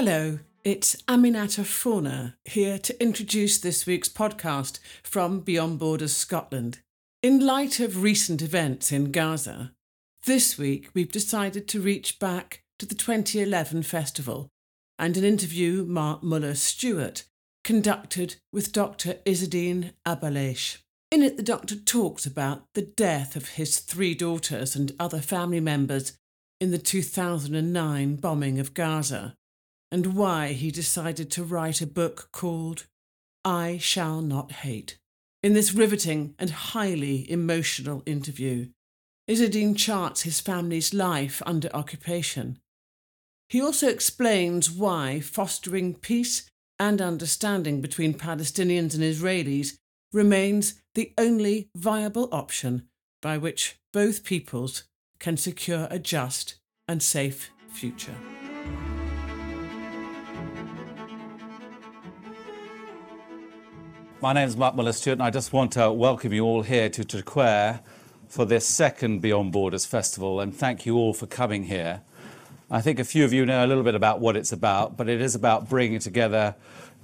Hello, 0.00 0.38
it's 0.62 0.94
Aminata 1.08 1.64
Fauna 1.66 2.36
here 2.44 2.78
to 2.78 3.02
introduce 3.02 3.58
this 3.58 3.84
week's 3.84 4.08
podcast 4.08 4.78
from 5.02 5.40
Beyond 5.40 5.80
Borders 5.80 6.14
Scotland. 6.14 6.78
In 7.20 7.44
light 7.44 7.80
of 7.80 8.00
recent 8.00 8.40
events 8.40 8.92
in 8.92 9.10
Gaza, 9.10 9.72
this 10.24 10.56
week 10.56 10.88
we've 10.94 11.10
decided 11.10 11.66
to 11.66 11.80
reach 11.80 12.20
back 12.20 12.62
to 12.78 12.86
the 12.86 12.94
2011 12.94 13.82
festival 13.82 14.46
and 15.00 15.16
an 15.16 15.24
interview 15.24 15.84
Mark 15.84 16.22
Muller 16.22 16.54
Stuart 16.54 17.24
conducted 17.64 18.36
with 18.52 18.72
Dr. 18.72 19.14
Izzeldin 19.26 19.94
Abuelaish. 20.06 20.76
In 21.10 21.24
it, 21.24 21.36
the 21.36 21.42
doctor 21.42 21.74
talks 21.74 22.24
about 22.24 22.62
the 22.74 22.82
death 22.82 23.34
of 23.34 23.48
his 23.48 23.80
three 23.80 24.14
daughters 24.14 24.76
and 24.76 24.92
other 25.00 25.20
family 25.20 25.58
members 25.58 26.16
in 26.60 26.70
the 26.70 26.78
2009 26.78 28.14
bombing 28.14 28.60
of 28.60 28.74
Gaza 28.74 29.34
and 29.90 30.14
why 30.14 30.52
he 30.52 30.70
decided 30.70 31.30
to 31.30 31.44
write 31.44 31.80
a 31.80 31.86
book 31.86 32.28
called 32.32 32.86
I 33.44 33.78
Shall 33.78 34.20
Not 34.20 34.52
Hate. 34.52 34.98
In 35.42 35.54
this 35.54 35.72
riveting 35.72 36.34
and 36.38 36.50
highly 36.50 37.30
emotional 37.30 38.02
interview, 38.04 38.68
Izzeldin 39.28 39.76
charts 39.76 40.22
his 40.22 40.40
family's 40.40 40.92
life 40.92 41.42
under 41.46 41.74
occupation. 41.74 42.58
He 43.48 43.60
also 43.60 43.88
explains 43.88 44.70
why 44.70 45.20
fostering 45.20 45.94
peace 45.94 46.48
and 46.78 47.00
understanding 47.00 47.80
between 47.80 48.14
Palestinians 48.14 48.94
and 48.94 49.02
Israelis 49.02 49.78
remains 50.12 50.80
the 50.94 51.12
only 51.18 51.70
viable 51.74 52.28
option 52.32 52.88
by 53.20 53.38
which 53.38 53.76
both 53.92 54.24
peoples 54.24 54.84
can 55.18 55.36
secure 55.36 55.88
a 55.90 55.98
just 55.98 56.56
and 56.86 57.02
safe 57.02 57.50
future. 57.68 58.14
My 64.20 64.32
name 64.32 64.48
is 64.48 64.56
Mark 64.56 64.74
Muller 64.74 64.90
Stuart, 64.90 65.12
and 65.12 65.22
I 65.22 65.30
just 65.30 65.52
want 65.52 65.74
to 65.74 65.92
welcome 65.92 66.32
you 66.32 66.44
all 66.44 66.62
here 66.62 66.88
to 66.88 67.04
Traquair 67.04 67.78
for 68.26 68.44
this 68.44 68.66
second 68.66 69.20
Beyond 69.20 69.52
Borders 69.52 69.86
Festival, 69.86 70.40
and 70.40 70.52
thank 70.52 70.84
you 70.84 70.96
all 70.96 71.14
for 71.14 71.28
coming 71.28 71.62
here. 71.62 72.00
I 72.68 72.80
think 72.80 72.98
a 72.98 73.04
few 73.04 73.24
of 73.24 73.32
you 73.32 73.46
know 73.46 73.64
a 73.64 73.68
little 73.68 73.84
bit 73.84 73.94
about 73.94 74.18
what 74.18 74.36
it's 74.36 74.50
about, 74.50 74.96
but 74.96 75.08
it 75.08 75.20
is 75.20 75.36
about 75.36 75.68
bringing 75.68 76.00
together 76.00 76.56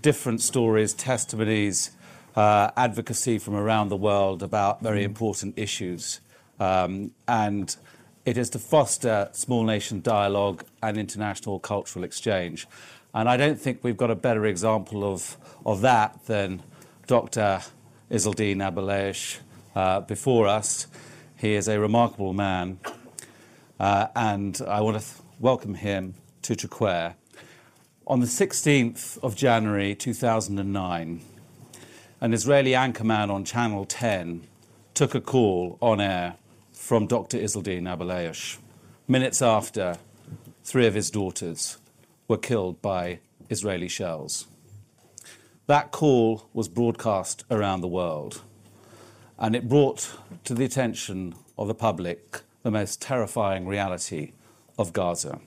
different 0.03 0.41
stories, 0.41 0.93
testimonies, 0.93 1.93
uh, 2.35 2.73
advocacy 2.77 3.39
from 3.39 3.55
around 3.55 3.91
the 3.91 3.97
world 3.97 4.43
about 4.43 4.83
very 4.83 5.05
important 5.05 5.57
issues. 5.57 6.21
Um, 6.59 7.13
and 7.29 7.77
it 8.25 8.37
is 8.37 8.51
to 8.51 8.59
foster 8.59 9.29
small 9.31 9.63
nation 9.63 10.01
dialogue 10.01 10.65
and 10.83 10.99
international 10.99 11.61
cultural 11.61 12.05
exchange. 12.05 12.67
And 13.15 13.29
I 13.29 13.37
don't 13.37 13.61
think 13.61 13.85
we've 13.85 13.97
got 13.97 14.11
a 14.11 14.17
better 14.17 14.47
example 14.47 15.05
of, 15.05 15.37
of 15.65 15.81
that 15.83 16.27
than 16.27 16.65
Dr. 17.07 17.61
Izzeldin 18.11 18.59
Abuelaish 18.59 19.39
uh, 19.77 20.01
before 20.01 20.49
us. 20.49 20.87
He 21.37 21.53
is 21.55 21.69
a 21.69 21.79
remarkable 21.79 22.33
man, 22.33 22.79
uh, 23.79 24.07
and 24.17 24.59
I 24.67 24.81
want 24.81 24.99
to 24.99 25.07
welcome 25.39 25.75
him 25.75 26.15
to 26.43 26.55
Traquair. 26.55 27.15
On 28.07 28.21
the 28.21 28.27
16th 28.27 29.19
of 29.23 29.37
January 29.37 29.95
2009, 29.95 31.21
an 32.21 32.33
Israeli 32.33 32.71
anchorman 32.71 33.31
on 33.31 33.45
Channel 33.45 33.85
10 33.85 34.47
took 34.95 35.15
a 35.15 35.21
call 35.21 35.77
on 35.83 36.01
air 36.01 36.37
from 36.73 37.07
Dr. 37.07 37.37
Izzeldin 37.37 37.83
Abuelaish. 37.83 38.57
Minutes 39.07 39.43
after, 39.43 39.99
three 40.63 40.87
of 40.87 40.95
his 40.95 41.11
daughters 41.11 41.77
were 42.29 42.39
killed 42.39 42.81
by 42.81 43.19
Israeli 43.51 43.89
shells. 43.89 44.47
That 45.67 45.93
call 45.93 46.47
was 46.53 46.69
broadcast 46.69 47.45
around 47.51 47.81
the 47.81 47.89
world, 47.89 48.43
and 49.39 49.57
it 49.57 49.67
brought 49.67 50.19
to 50.45 50.53
the 50.53 50.65
attention 50.65 51.35
of 51.57 51.69
the 51.69 51.75
public 51.75 52.43
the 52.63 52.71
most 52.71 53.01
terrifying 53.01 53.67
reality 53.67 54.33
of 54.79 54.93
Gaza. 54.93 55.41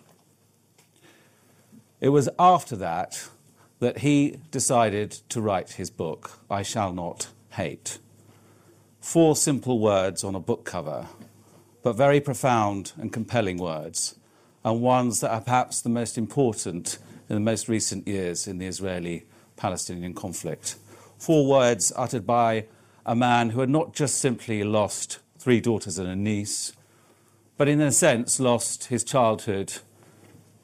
It 2.01 2.09
was 2.09 2.29
after 2.39 2.75
that 2.77 3.29
that 3.77 3.99
he 3.99 4.39
decided 4.49 5.11
to 5.29 5.39
write 5.39 5.73
his 5.73 5.91
book, 5.91 6.39
I 6.49 6.63
Shall 6.63 6.93
Not 6.93 7.27
Hate. 7.51 7.99
Four 8.99 9.35
simple 9.35 9.77
words 9.77 10.23
on 10.23 10.33
a 10.33 10.39
book 10.39 10.65
cover, 10.65 11.05
but 11.83 11.93
very 11.93 12.21
profound 12.21 12.93
and 12.97 13.13
compelling 13.13 13.57
words, 13.57 14.15
and 14.65 14.81
ones 14.81 15.19
that 15.19 15.31
are 15.31 15.41
perhaps 15.41 15.79
the 15.79 15.89
most 15.89 16.17
important 16.17 16.97
in 17.29 17.35
the 17.35 17.39
most 17.39 17.69
recent 17.69 18.07
years 18.07 18.47
in 18.47 18.57
the 18.57 18.65
Israeli 18.65 19.25
Palestinian 19.57 20.13
conflict. 20.13 20.77
Four 21.17 21.47
words 21.47 21.91
uttered 21.95 22.25
by 22.25 22.65
a 23.05 23.15
man 23.15 23.49
who 23.49 23.59
had 23.59 23.69
not 23.69 23.93
just 23.93 24.19
simply 24.19 24.63
lost 24.63 25.19
three 25.39 25.59
daughters 25.59 25.97
and 25.97 26.07
a 26.07 26.15
niece, 26.15 26.73
but 27.57 27.67
in 27.67 27.81
a 27.81 27.91
sense 27.91 28.39
lost 28.39 28.85
his 28.85 29.03
childhood, 29.03 29.73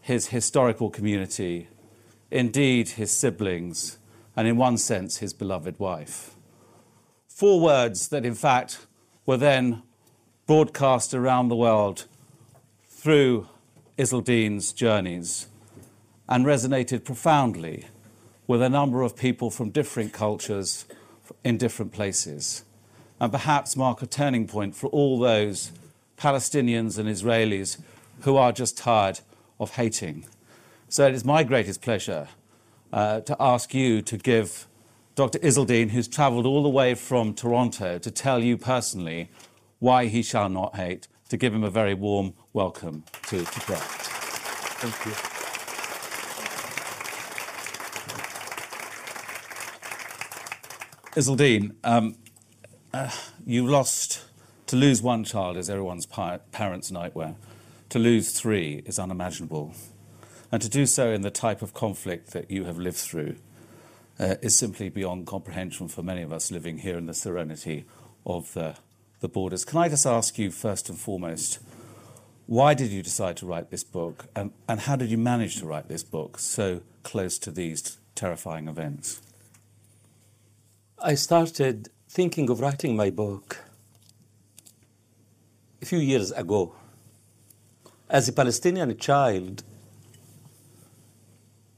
his 0.01 0.27
historical 0.27 0.89
community, 0.89 1.67
indeed 2.29 2.89
his 2.89 3.11
siblings, 3.11 3.97
and 4.35 4.47
in 4.47 4.57
one 4.57 4.77
sense 4.77 5.17
his 5.17 5.33
beloved 5.33 5.79
wife. 5.79 6.35
Four 7.27 7.59
words 7.59 8.09
that, 8.09 8.25
in 8.25 8.35
fact, 8.35 8.85
were 9.25 9.37
then 9.37 9.81
broadcast 10.45 11.13
around 11.13 11.47
the 11.47 11.55
world 11.55 12.05
through 12.87 13.47
Izzeldin's 13.97 14.73
journeys 14.73 15.47
and 16.27 16.45
resonated 16.45 17.03
profoundly 17.03 17.85
with 18.47 18.61
a 18.61 18.69
number 18.69 19.01
of 19.01 19.15
people 19.15 19.49
from 19.49 19.69
different 19.69 20.13
cultures 20.13 20.85
in 21.43 21.57
different 21.57 21.91
places, 21.91 22.63
and 23.19 23.31
perhaps 23.31 23.75
mark 23.75 24.01
a 24.01 24.05
turning 24.05 24.47
point 24.47 24.75
for 24.75 24.87
all 24.87 25.19
those 25.19 25.71
Palestinians 26.17 26.97
and 26.97 27.09
Israelis 27.09 27.77
who 28.21 28.37
are 28.37 28.51
just 28.51 28.77
tired 28.77 29.19
of 29.59 29.75
hating. 29.75 30.25
So 30.89 31.07
it 31.07 31.13
is 31.13 31.25
my 31.25 31.43
greatest 31.43 31.81
pleasure 31.81 32.27
uh, 32.91 33.21
to 33.21 33.35
ask 33.39 33.73
you 33.73 34.01
to 34.03 34.17
give 34.17 34.67
Dr. 35.15 35.39
Izzeldin, 35.39 35.91
who's 35.91 36.07
travelled 36.07 36.45
all 36.45 36.63
the 36.63 36.69
way 36.69 36.95
from 36.95 37.33
Toronto, 37.33 37.97
to 37.97 38.11
tell 38.11 38.39
you 38.39 38.57
personally 38.57 39.29
why 39.79 40.07
he 40.07 40.23
shall 40.23 40.49
not 40.49 40.75
hate, 40.75 41.07
to 41.29 41.37
give 41.37 41.53
him 41.53 41.63
a 41.63 41.69
very 41.69 41.93
warm 41.93 42.33
welcome 42.53 43.03
to, 43.27 43.39
to. 43.43 43.59
Thank 44.79 45.05
you. 45.05 45.32
Izzeldin, 51.15 51.75
um, 51.83 52.15
uh, 52.91 53.11
you 53.45 53.67
lost, 53.67 54.23
to 54.65 54.75
lose 54.75 54.99
one 54.99 55.23
child 55.23 55.57
is 55.57 55.69
everyone's 55.69 56.07
pa- 56.07 56.39
parents' 56.51 56.89
nightmare. 56.89 57.35
To 57.89 57.99
lose 57.99 58.31
three 58.31 58.81
is 58.87 58.97
unimaginable. 58.97 59.75
And 60.51 60.59
to 60.63 60.69
do 60.69 60.87
so 60.87 61.11
in 61.11 61.21
the 61.21 61.29
type 61.29 61.61
of 61.61 61.75
conflict 61.75 62.31
that 62.31 62.49
you 62.49 62.63
have 62.65 62.79
lived 62.79 62.97
through 62.97 63.35
uh, 64.19 64.35
is 64.41 64.57
simply 64.57 64.89
beyond 64.89 65.27
comprehension 65.27 65.87
for 65.87 66.01
many 66.01 66.23
of 66.23 66.33
us 66.33 66.49
living 66.49 66.79
here 66.79 66.97
in 66.97 67.05
the 67.05 67.13
serenity 67.13 67.85
of 68.25 68.51
the, 68.55 68.75
the 69.19 69.27
borders. 69.27 69.65
Can 69.65 69.77
I 69.77 69.89
just 69.89 70.07
ask 70.07 70.39
you, 70.39 70.49
first 70.49 70.89
and 70.89 70.97
foremost, 70.97 71.59
why 72.47 72.73
did 72.73 72.89
you 72.89 73.03
decide 73.03 73.37
to 73.37 73.45
write 73.45 73.69
this 73.69 73.83
book? 73.83 74.25
And, 74.35 74.51
and 74.67 74.79
how 74.79 74.95
did 74.95 75.11
you 75.11 75.19
manage 75.19 75.59
to 75.59 75.67
write 75.67 75.89
this 75.89 76.01
book 76.01 76.39
so 76.39 76.81
close 77.03 77.37
to 77.37 77.51
these 77.51 77.99
terrifying 78.15 78.67
events? 78.67 79.21
I 81.05 81.15
started 81.15 81.89
thinking 82.07 82.49
of 82.49 82.61
writing 82.61 82.95
my 82.95 83.09
book 83.09 83.57
a 85.81 85.85
few 85.85 85.99
years 85.99 86.31
ago. 86.31 86.75
As 88.09 88.29
a 88.29 88.31
Palestinian 88.31 88.97
child 88.97 89.63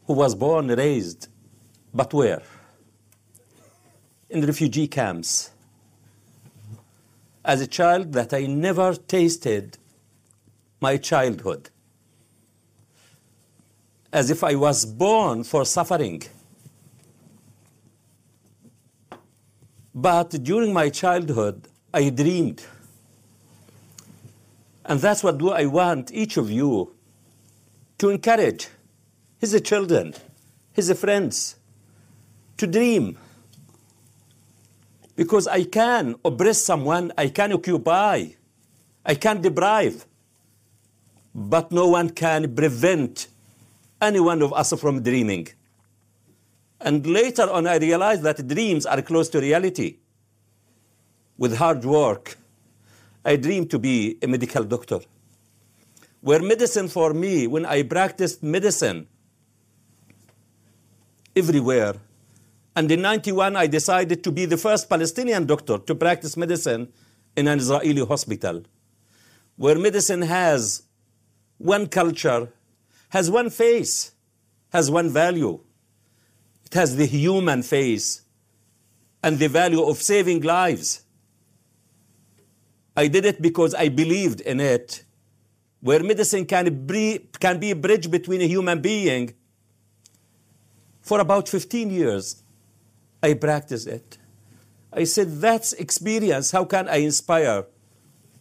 who 0.06 0.14
was 0.14 0.36
born 0.36 0.68
raised, 0.68 1.28
but 1.92 2.14
where? 2.14 2.44
In 4.30 4.46
refugee 4.46 4.88
camps. 4.88 5.50
As 7.44 7.62
a 7.62 7.68
child 7.68 8.14
that 8.14 8.32
I 8.32 8.46
never 8.46 8.94
tasted 8.94 9.80
my 10.80 10.98
childhood. 10.98 11.72
As 14.14 14.30
if 14.30 14.44
I 14.44 14.54
was 14.54 14.86
born 14.86 15.44
for 15.44 15.66
suffering. 15.66 16.22
But 19.96 20.44
during 20.44 20.74
my 20.74 20.90
childhood, 20.90 21.70
I 21.94 22.10
dreamed. 22.10 22.62
And 24.84 25.00
that's 25.00 25.24
what 25.24 25.42
I 25.42 25.66
want 25.68 26.12
each 26.12 26.36
of 26.36 26.52
you 26.52 26.94
to 28.00 28.10
encourage 28.10 28.68
his 29.40 29.60
children, 29.62 30.14
his 30.74 30.92
friends, 31.00 31.56
to 32.58 32.68
dream. 32.68 33.18
Because 35.16 35.48
I 35.48 35.64
can 35.64 36.16
oppress 36.26 36.62
someone, 36.62 37.14
I 37.18 37.30
can 37.30 37.54
occupy, 37.54 38.28
I 39.06 39.16
can 39.16 39.42
deprive, 39.42 40.06
but 41.34 41.72
no 41.72 41.88
one 41.88 42.10
can 42.10 42.54
prevent 42.54 43.28
any 44.02 44.20
one 44.20 44.42
of 44.42 44.52
us 44.52 44.74
from 44.74 45.02
dreaming. 45.02 45.48
And 46.82 47.06
later 47.06 47.50
on, 47.50 47.68
I 47.68 47.78
realized 47.78 48.24
that 48.24 48.48
dreams 48.48 48.86
are 48.86 49.02
close 49.02 49.30
to 49.30 49.40
reality. 49.40 49.98
With 51.38 51.58
hard 51.58 51.84
work, 51.84 52.38
I 53.24 53.36
dreamed 53.38 53.70
to 53.72 53.80
be 53.80 54.18
a 54.22 54.28
medical 54.28 54.64
doctor. 54.64 55.00
Where 56.22 56.42
medicine 56.42 56.88
for 56.88 57.14
me, 57.14 57.48
when 57.48 57.66
I 57.66 57.84
practiced 57.84 58.44
medicine 58.44 59.08
everywhere, 61.36 61.96
and 62.76 62.92
in 62.92 63.02
91, 63.02 63.56
I 63.56 63.68
decided 63.68 64.24
to 64.24 64.32
be 64.32 64.46
the 64.46 64.58
first 64.58 64.90
Palestinian 64.90 65.46
doctor 65.46 65.78
to 65.78 65.96
practice 65.96 66.36
medicine 66.36 66.92
in 67.36 67.48
an 67.48 67.60
Israeli 67.60 68.06
hospital, 68.06 68.64
where 69.56 69.78
medicine 69.78 70.22
has 70.22 70.84
one 71.58 71.88
culture, 71.88 72.50
has 73.10 73.32
one 73.32 73.50
face, 73.50 74.12
has 74.72 74.92
one 74.92 75.10
value. 75.10 75.60
Has 76.76 76.98
the 76.98 77.06
human 77.06 77.64
face 77.64 78.24
and 79.24 79.40
the 79.40 79.48
value 79.48 79.82
of 79.82 80.02
saving 80.02 80.42
lives. 80.42 81.04
I 82.98 83.08
did 83.08 83.24
it 83.24 83.42
because 83.42 83.74
I 83.74 83.88
believed 83.88 84.42
in 84.42 84.60
it, 84.60 85.06
where 85.80 86.04
medicine 86.04 86.46
can 86.46 86.86
be, 86.86 87.30
can 87.40 87.62
be 87.62 87.72
a 87.72 87.78
bridge 87.78 88.12
between 88.12 88.42
a 88.42 88.46
human 88.46 88.82
being. 88.82 89.34
For 91.00 91.22
about 91.22 91.48
15 91.48 91.92
years, 91.92 92.44
I 93.24 93.36
practiced 93.36 93.88
it. 93.88 94.18
I 94.92 95.06
said, 95.06 95.40
that's 95.40 95.72
experience. 95.72 96.52
How 96.52 96.66
can 96.66 96.90
I 96.90 96.98
inspire 96.98 97.68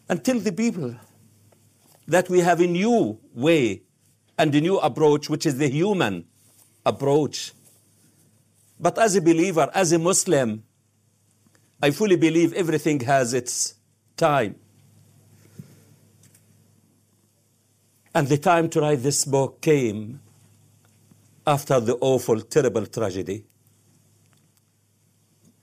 and 0.08 0.24
tell 0.24 0.40
the 0.40 0.52
people 0.52 0.96
that 2.08 2.28
we 2.28 2.40
have 2.40 2.60
a 2.60 2.66
new 2.66 3.16
way 3.32 3.82
and 4.36 4.52
a 4.52 4.60
new 4.60 4.78
approach, 4.78 5.30
which 5.30 5.46
is 5.46 5.56
the 5.56 5.68
human 5.68 6.26
approach? 6.84 7.52
But 8.78 8.98
as 8.98 9.16
a 9.16 9.20
believer, 9.20 9.70
as 9.74 9.92
a 9.92 9.98
Muslim, 9.98 10.64
I 11.82 11.90
fully 11.90 12.16
believe 12.16 12.52
everything 12.54 13.00
has 13.00 13.34
its 13.34 13.74
time. 14.16 14.56
And 18.14 18.28
the 18.28 18.38
time 18.38 18.68
to 18.70 18.80
write 18.80 19.02
this 19.02 19.24
book 19.24 19.60
came 19.60 20.20
after 21.46 21.80
the 21.80 21.96
awful, 22.00 22.40
terrible 22.40 22.86
tragedy. 22.86 23.44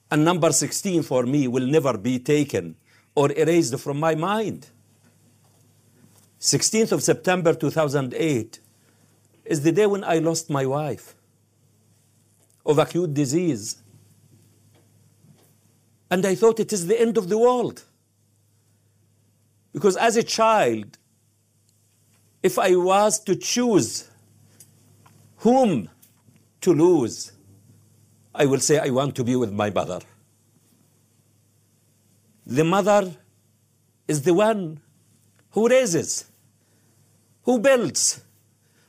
And 0.09 0.25
number 0.25 0.51
16 0.51 1.03
for 1.03 1.23
me 1.23 1.47
will 1.47 1.65
never 1.65 1.97
be 1.97 2.19
taken 2.19 2.75
or 3.15 3.31
erased 3.31 3.79
from 3.79 3.99
my 3.99 4.15
mind. 4.15 4.67
16th 6.39 6.91
of 6.91 7.03
September 7.03 7.53
2008 7.53 8.59
is 9.45 9.61
the 9.61 9.71
day 9.71 9.85
when 9.85 10.03
I 10.03 10.19
lost 10.19 10.49
my 10.49 10.65
wife 10.65 11.15
of 12.65 12.77
acute 12.77 13.13
disease. 13.13 13.81
And 16.09 16.25
I 16.25 16.35
thought 16.35 16.59
it 16.59 16.73
is 16.73 16.87
the 16.87 16.99
end 16.99 17.17
of 17.17 17.29
the 17.29 17.37
world. 17.37 17.83
Because 19.73 19.95
as 19.95 20.17
a 20.17 20.23
child, 20.23 20.97
if 22.43 22.59
I 22.59 22.75
was 22.75 23.19
to 23.21 23.35
choose 23.35 24.09
whom 25.37 25.89
to 26.61 26.73
lose, 26.73 27.31
I 28.33 28.45
will 28.45 28.59
say 28.59 28.79
I 28.79 28.89
want 28.89 29.15
to 29.15 29.23
be 29.23 29.35
with 29.35 29.51
my 29.51 29.69
mother. 29.69 29.99
The 32.45 32.63
mother 32.63 33.15
is 34.07 34.23
the 34.23 34.33
one 34.33 34.81
who 35.51 35.67
raises, 35.67 36.25
who 37.43 37.59
builds, 37.59 38.21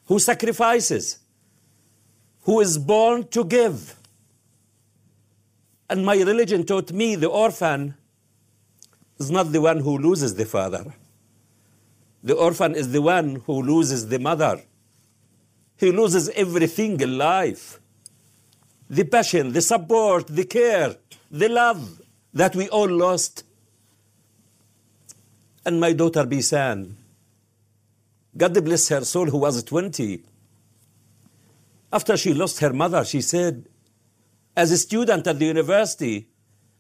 who 0.07 0.19
sacrifices, 0.19 1.19
who 2.43 2.61
is 2.61 2.79
born 2.79 3.27
to 3.29 3.45
give. 3.45 3.97
And 5.89 6.05
my 6.05 6.17
religion 6.17 6.65
taught 6.65 6.93
me 6.93 7.15
the 7.15 7.29
orphan 7.29 7.95
is 9.19 9.31
not 9.31 9.53
the 9.53 9.61
one 9.61 9.81
who 9.81 9.99
loses 9.99 10.35
the 10.35 10.45
father. 10.45 10.95
The 12.25 12.35
orphan 12.35 12.75
is 12.75 12.93
the 12.93 13.03
one 13.03 13.43
who 13.47 13.63
loses 13.63 14.09
the 14.09 14.19
mother. 14.19 14.63
He 15.77 15.91
loses 15.91 16.29
everything 16.31 17.01
in 17.01 17.19
life 17.19 17.81
the 18.89 19.05
passion, 19.05 19.53
the 19.53 19.63
support, 19.63 20.27
the 20.27 20.45
care, 20.45 20.97
the 21.31 21.49
love 21.49 22.03
that 22.35 22.55
we 22.55 22.69
all 22.69 22.89
lost. 22.91 23.45
And 25.65 25.81
my 25.81 25.95
daughter 25.95 26.27
Bisan, 26.27 26.95
God 28.37 28.65
bless 28.65 28.89
her 28.91 29.03
soul, 29.05 29.27
who 29.27 29.39
was 29.39 29.63
20, 29.65 30.23
after 31.93 32.17
she 32.17 32.33
lost 32.33 32.61
her 32.61 32.73
mother, 32.73 33.05
she 33.05 33.21
said, 33.21 33.69
as 34.57 34.71
a 34.71 34.79
student 34.79 35.27
at 35.27 35.39
the 35.39 35.47
university, 35.47 36.29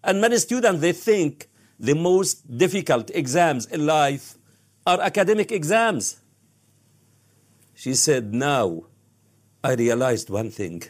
and 0.02 0.20
many 0.20 0.38
students, 0.38 0.80
they 0.80 0.92
think 0.92 1.48
the 1.78 1.94
most 1.94 2.56
difficult 2.56 3.10
exams 3.14 3.66
in 3.66 3.86
life 3.86 4.36
are 4.86 5.00
academic 5.00 5.52
exams. 5.52 6.20
She 7.74 7.94
said, 7.94 8.34
Now 8.34 8.84
I 9.62 9.74
realized 9.74 10.30
one 10.30 10.50
thing. 10.50 10.82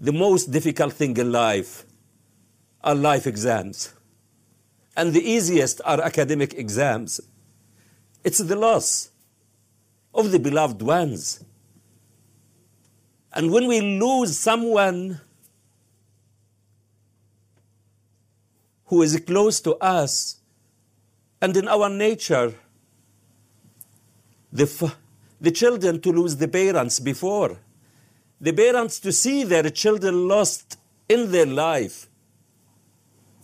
The 0.00 0.12
most 0.12 0.50
difficult 0.50 0.92
thing 0.92 1.16
in 1.16 1.32
life 1.32 1.84
are 2.82 2.94
life 2.94 3.26
exams, 3.26 3.94
and 4.96 5.12
the 5.12 5.22
easiest 5.22 5.80
are 5.84 6.00
academic 6.00 6.54
exams. 6.54 7.20
It's 8.22 8.38
the 8.38 8.56
loss 8.56 9.10
of 10.14 10.32
the 10.32 10.38
beloved 10.38 10.82
ones. 10.82 11.44
And 13.36 13.52
when 13.52 13.66
we 13.66 13.82
lose 13.82 14.38
someone 14.38 15.20
who 18.86 19.02
is 19.02 19.22
close 19.26 19.60
to 19.60 19.76
us, 19.76 20.40
and 21.42 21.54
in 21.54 21.68
our 21.68 21.90
nature, 21.90 22.54
the, 24.50 24.62
f- 24.62 24.96
the 25.38 25.50
children 25.50 26.00
to 26.00 26.12
lose 26.12 26.36
the 26.36 26.48
parents 26.48 26.98
before, 26.98 27.58
the 28.40 28.54
parents 28.54 28.98
to 29.00 29.12
see 29.12 29.44
their 29.44 29.68
children 29.68 30.26
lost 30.26 30.78
in 31.06 31.30
their 31.30 31.44
life. 31.44 32.08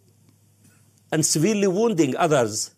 and 1.10 1.25
severely 1.25 1.66
wounding 1.66 2.14
others 2.16 2.75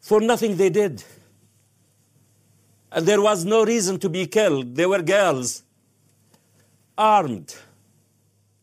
for 0.00 0.20
nothing 0.20 0.56
they 0.56 0.70
did. 0.70 1.02
And 2.92 3.04
there 3.04 3.20
was 3.20 3.44
no 3.44 3.64
reason 3.64 3.98
to 3.98 4.08
be 4.08 4.26
killed. 4.26 4.76
They 4.76 4.86
were 4.86 5.02
girls 5.02 5.64
armed 6.96 7.56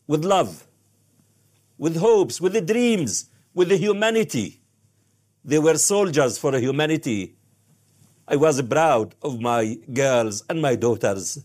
with 0.06 0.24
love, 0.24 0.67
with 1.78 1.96
hopes, 1.96 2.40
with 2.40 2.52
the 2.52 2.60
dreams, 2.60 3.30
with 3.54 3.68
the 3.68 3.76
humanity. 3.76 4.60
They 5.44 5.58
were 5.58 5.78
soldiers 5.78 6.36
for 6.36 6.58
humanity. 6.58 7.36
I 8.26 8.36
was 8.36 8.60
proud 8.60 9.14
of 9.22 9.40
my 9.40 9.78
girls 9.92 10.44
and 10.50 10.60
my 10.60 10.74
daughters. 10.74 11.42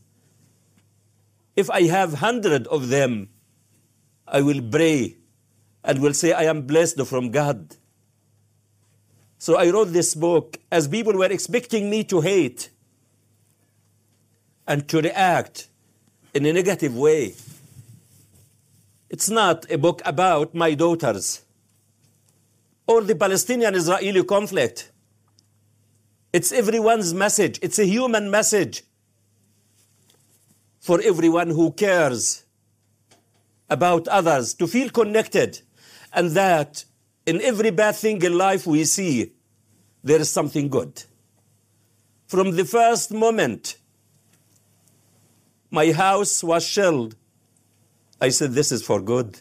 If 1.56 1.70
I 1.70 1.84
have 1.84 2.16
hundred 2.16 2.68
of 2.68 2.90
them, 2.90 3.30
I 4.28 4.42
will 4.42 4.62
pray 4.62 5.18
and 5.84 6.00
will 6.00 6.13
say, 6.13 6.34
I 6.34 6.44
am 6.44 6.63
blessed 6.63 7.06
from 7.06 7.30
God. 7.30 7.75
So 9.38 9.58
I 9.58 9.70
wrote 9.70 9.94
this 9.94 10.16
book 10.16 10.58
as 10.72 10.88
people 10.88 11.13
were 11.13 11.32
expecting 11.32 11.90
me 11.90 12.04
to 12.06 12.22
hate 12.22 12.70
and 14.66 14.88
to 14.88 15.02
react 15.02 15.68
in 16.34 16.46
a 16.46 16.54
negative 16.54 16.96
way. 16.96 17.36
It's 19.13 19.29
not 19.29 19.70
a 19.70 19.77
book 19.77 20.01
about 20.05 20.55
my 20.55 20.74
daughters 20.74 21.43
or 22.88 23.01
the 23.03 23.13
Palestinian 23.13 23.75
Israeli 23.75 24.24
conflict. 24.24 24.91
It's 26.34 26.51
everyone's 26.51 27.13
message, 27.13 27.60
it's 27.62 27.77
a 27.77 27.86
human 27.86 28.32
message 28.32 28.82
for 30.79 31.00
everyone 31.00 31.51
who 31.51 31.74
cares 31.74 32.43
about 33.70 34.08
others 34.08 34.55
to 34.55 34.65
feel 34.65 34.89
connected 34.89 35.62
and 36.12 36.32
that 36.32 36.84
in 37.27 37.39
every 37.39 37.70
bad 37.70 37.93
thing 37.93 38.20
in 38.24 38.36
life 38.36 38.65
we 38.65 38.84
see 38.84 39.32
there 40.03 40.22
is 40.22 40.32
something 40.32 40.70
good. 40.70 41.03
From 42.25 42.55
the 42.55 42.65
first 42.65 43.12
moment 43.12 43.77
my 45.70 45.91
house 45.91 46.43
was 46.43 46.65
shelled 46.65 47.15
I 48.24 48.30
said, 48.30 48.53
This 48.53 48.72
is 48.72 48.82
for 48.82 49.01
good. 49.01 49.38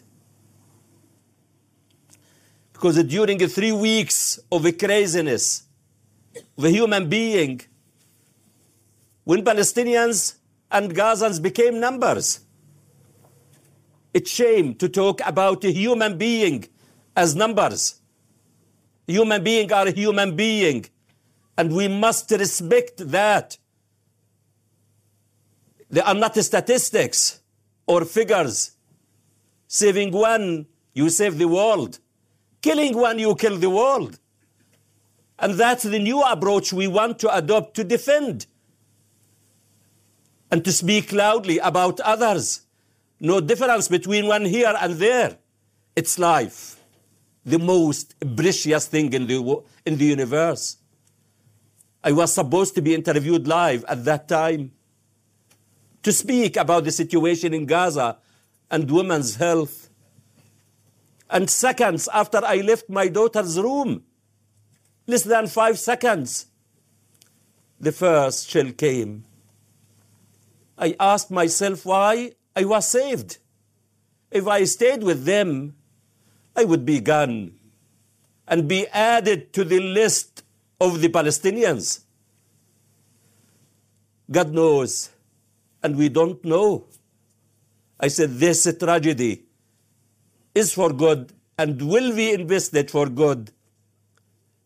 Because 2.73 3.01
during 3.05 3.39
three 3.47 3.71
weeks 3.71 4.39
of 4.51 4.63
craziness 4.77 5.63
the 6.57 6.69
human 6.69 7.07
being, 7.07 7.61
when 9.23 9.41
Palestinians 9.45 10.35
and 10.69 10.93
Gazans 10.93 11.41
became 11.41 11.79
numbers, 11.79 12.41
it's 14.13 14.29
shame 14.29 14.75
to 14.75 14.89
talk 14.89 15.21
about 15.25 15.63
a 15.63 15.71
human 15.71 16.17
being 16.17 16.65
as 17.15 17.37
numbers. 17.37 18.01
Human 19.07 19.41
being 19.41 19.71
are 19.71 19.87
a 19.87 19.91
human 19.91 20.35
being, 20.35 20.85
and 21.57 21.73
we 21.73 21.87
must 21.87 22.29
respect 22.31 22.97
that. 22.97 23.57
They 25.89 26.01
are 26.01 26.13
not 26.13 26.35
statistics 26.35 27.39
or 27.85 28.03
figures. 28.03 28.72
Saving 29.67 30.11
one, 30.11 30.67
you 30.93 31.09
save 31.09 31.37
the 31.37 31.47
world. 31.47 31.99
Killing 32.61 32.95
one, 32.97 33.19
you 33.19 33.35
kill 33.35 33.57
the 33.57 33.69
world. 33.69 34.19
And 35.39 35.55
that's 35.55 35.83
the 35.83 35.99
new 35.99 36.21
approach 36.21 36.71
we 36.71 36.87
want 36.87 37.19
to 37.19 37.35
adopt 37.35 37.75
to 37.75 37.83
defend 37.83 38.45
and 40.51 40.63
to 40.63 40.71
speak 40.71 41.11
loudly 41.11 41.57
about 41.59 41.99
others. 42.01 42.61
No 43.19 43.41
difference 43.41 43.87
between 43.87 44.27
one 44.27 44.45
here 44.45 44.73
and 44.79 44.93
there. 44.95 45.37
It's 45.95 46.19
life, 46.19 46.79
the 47.45 47.57
most 47.57 48.15
precious 48.35 48.85
thing 48.87 49.11
in 49.13 49.27
the, 49.27 49.63
in 49.85 49.97
the 49.97 50.05
universe. 50.05 50.77
I 52.03 52.11
was 52.11 52.33
supposed 52.33 52.75
to 52.75 52.81
be 52.81 52.93
interviewed 52.93 53.47
live 53.47 53.83
at 53.85 54.05
that 54.05 54.27
time 54.27 54.71
to 56.03 56.11
speak 56.11 56.57
about 56.57 56.83
the 56.83 56.91
situation 56.91 57.53
in 57.53 57.65
Gaza 57.65 58.17
and 58.73 58.89
women's 58.89 59.35
health. 59.35 59.89
And 61.29 61.47
seconds 61.47 62.09
after 62.11 62.43
I 62.43 62.55
left 62.57 62.89
my 62.89 63.07
daughter's 63.07 63.59
room, 63.59 64.03
less 65.05 65.21
than 65.21 65.45
five 65.45 65.77
seconds, 65.77 66.47
the 67.79 67.91
first 67.91 68.49
shell 68.49 68.71
came. 68.71 69.25
I 70.75 70.95
asked 70.99 71.29
myself 71.29 71.85
why 71.85 72.31
I 72.55 72.65
was 72.65 72.87
saved. 72.87 73.37
If 74.31 74.47
I 74.47 74.63
stayed 74.63 75.03
with 75.03 75.25
them, 75.25 75.75
I 76.55 76.63
would 76.63 76.83
be 76.83 76.99
gone 76.99 77.53
and 78.47 78.67
be 78.67 78.87
added 78.87 79.53
to 79.53 79.63
the 79.63 79.79
list 79.79 80.43
of 80.81 80.99
the 80.99 81.09
Palestinians. 81.09 82.01
God 84.31 84.51
knows, 84.51 85.11
and 85.83 85.95
we 85.95 86.09
don't 86.09 86.43
know. 86.43 86.87
I 87.99 88.07
said, 88.07 88.31
This 88.31 88.75
tragedy 88.79 89.43
is 90.53 90.73
for 90.73 90.91
good 90.91 91.33
and 91.57 91.81
will 91.81 92.15
be 92.15 92.31
invested 92.33 92.89
for 92.91 93.07
good. 93.07 93.51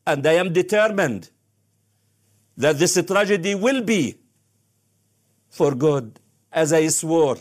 And 0.05 0.25
I 0.25 0.33
am 0.33 0.53
determined 0.53 1.29
that 2.55 2.79
this 2.79 3.01
tragedy 3.05 3.55
will 3.55 3.83
be 3.83 4.17
for 5.49 5.75
good, 5.75 6.19
as 6.51 6.73
I 6.73 6.87
swore. 6.87 7.37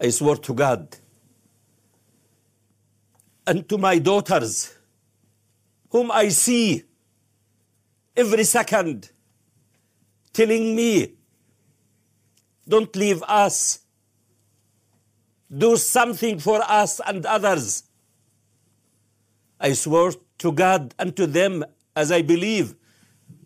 I 0.00 0.10
swore 0.10 0.36
to 0.36 0.54
God 0.54 0.96
and 3.46 3.68
to 3.68 3.78
my 3.78 3.98
daughters, 3.98 4.74
whom 5.90 6.10
I 6.10 6.28
see 6.28 6.82
every 8.16 8.44
second, 8.44 9.10
telling 10.32 10.74
me, 10.74 11.12
Don't 12.68 12.94
leave 12.96 13.22
us. 13.22 13.85
Do 15.54 15.76
something 15.76 16.38
for 16.38 16.60
us 16.62 17.00
and 17.06 17.24
others. 17.24 17.84
I 19.60 19.72
swore 19.72 20.12
to 20.38 20.52
God 20.52 20.94
and 20.98 21.16
to 21.16 21.26
them 21.26 21.64
as 21.94 22.12
I 22.12 22.22
believe 22.22 22.74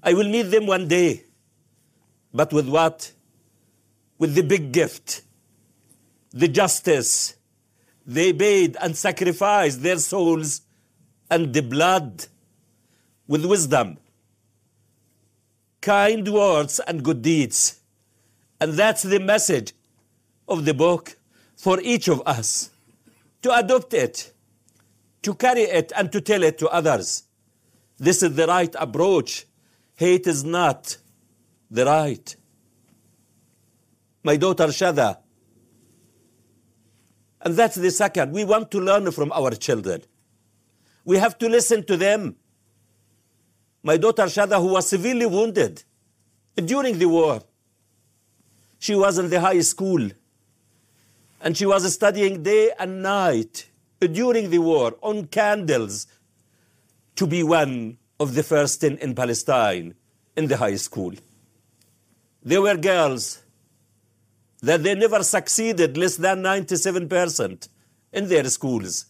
I 0.03 0.15
will 0.15 0.29
meet 0.29 0.45
them 0.45 0.67
one 0.67 0.89
day. 0.89 1.25
But 2.33 2.53
with 2.53 2.69
what? 2.69 3.13
With 4.19 4.35
the 4.35 4.43
big 4.43 4.73
gift, 4.73 5.23
the 6.31 6.49
justice. 6.49 7.37
They 8.07 8.33
paid 8.33 8.77
and 8.81 8.97
sacrificed 8.97 9.83
their 9.83 9.99
souls 9.99 10.63
and 11.31 11.53
the 11.53 11.63
blood 11.63 12.27
with 13.29 13.45
wisdom, 13.45 13.99
kind 15.81 16.27
words, 16.33 16.81
and 16.81 17.05
good 17.05 17.23
deeds. 17.23 17.81
And 18.61 18.73
that's 18.73 19.03
the 19.03 19.21
message 19.21 19.75
of 20.49 20.65
the 20.65 20.75
book 20.75 21.17
for 21.61 21.79
each 21.83 22.09
of 22.09 22.23
us 22.25 22.71
to 23.43 23.55
adopt 23.55 23.93
it, 23.93 24.33
to 25.23 25.35
carry 25.35 25.63
it, 25.63 25.93
and 25.95 26.11
to 26.11 26.21
tell 26.21 26.43
it 26.43 26.57
to 26.57 26.69
others. 26.69 27.25
This 27.99 28.23
is 28.23 28.35
the 28.35 28.47
right 28.47 28.75
approach. 28.79 29.47
Hate 29.95 30.27
is 30.27 30.43
not 30.43 30.97
the 31.71 31.85
right. 31.85 32.35
My 34.23 34.37
daughter 34.39 34.69
Shada. 34.69 35.19
And 37.43 37.55
that's 37.55 37.75
the 37.75 37.91
second. 37.91 38.33
We 38.33 38.45
want 38.45 38.71
to 38.71 38.81
learn 38.81 39.11
from 39.11 39.31
our 39.33 39.51
children. 39.51 40.03
We 41.05 41.19
have 41.19 41.37
to 41.39 41.49
listen 41.49 41.85
to 41.85 41.97
them. 41.99 42.37
My 43.83 43.99
daughter 43.99 44.25
Shada, 44.25 44.59
who 44.59 44.69
was 44.69 44.89
severely 44.89 45.27
wounded 45.27 45.85
during 46.57 46.99
the 46.99 47.07
war, 47.07 47.43
she 48.79 48.95
was 48.95 49.19
in 49.19 49.29
the 49.29 49.41
high 49.41 49.61
school 49.61 50.11
and 51.41 51.57
she 51.57 51.67
was 51.67 51.93
studying 51.93 52.43
day 52.43 52.73
and 52.79 53.03
night 53.03 53.69
during 54.01 54.51
the 54.51 54.59
war 54.59 54.97
on 55.03 55.27
candles 55.27 56.07
to 57.17 57.27
be 57.27 57.43
one 57.43 57.99
of 58.19 58.35
the 58.35 58.43
first 58.43 58.85
in, 58.85 58.99
in 58.99 59.15
Palestine 59.15 59.95
in 60.37 60.47
the 60.47 60.57
high 60.57 60.77
school. 60.77 61.13
There 62.43 62.63
were 62.63 62.77
girls 62.77 63.43
that 64.63 64.83
they 64.83 64.95
never 64.95 65.23
succeeded 65.23 65.97
less 65.97 66.17
than 66.17 66.43
97% 66.43 67.69
in 68.13 68.29
their 68.29 68.45
schools. 68.45 69.07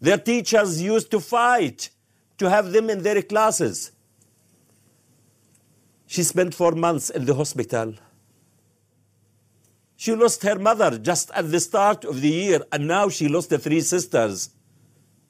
Their 0.00 0.18
teachers 0.18 0.82
used 0.82 1.10
to 1.12 1.20
fight 1.20 1.90
to 2.38 2.50
have 2.50 2.72
them 2.72 2.90
in 2.90 3.02
their 3.02 3.22
classes. 3.22 3.92
She 6.06 6.22
spent 6.22 6.54
four 6.54 6.72
months 6.72 7.10
in 7.10 7.24
the 7.24 7.34
hospital. 7.34 7.94
She 9.96 10.14
lost 10.14 10.42
her 10.42 10.58
mother 10.58 10.98
just 10.98 11.30
at 11.30 11.50
the 11.50 11.58
start 11.58 12.04
of 12.04 12.20
the 12.20 12.28
year, 12.28 12.60
and 12.70 12.86
now 12.86 13.08
she 13.08 13.28
lost 13.28 13.48
the 13.48 13.58
three 13.58 13.80
sisters, 13.80 14.50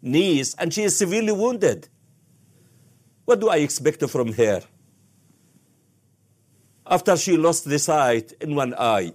niece, 0.02 0.54
and 0.58 0.74
she 0.74 0.82
is 0.82 0.96
severely 0.96 1.32
wounded. 1.32 1.88
What 3.24 3.40
do 3.40 3.48
I 3.48 3.58
expect 3.58 4.02
from 4.10 4.32
her? 4.32 4.62
After 6.86 7.16
she 7.16 7.36
lost 7.36 7.64
the 7.64 7.78
sight 7.78 8.32
in 8.40 8.54
one 8.54 8.74
eye 8.74 9.12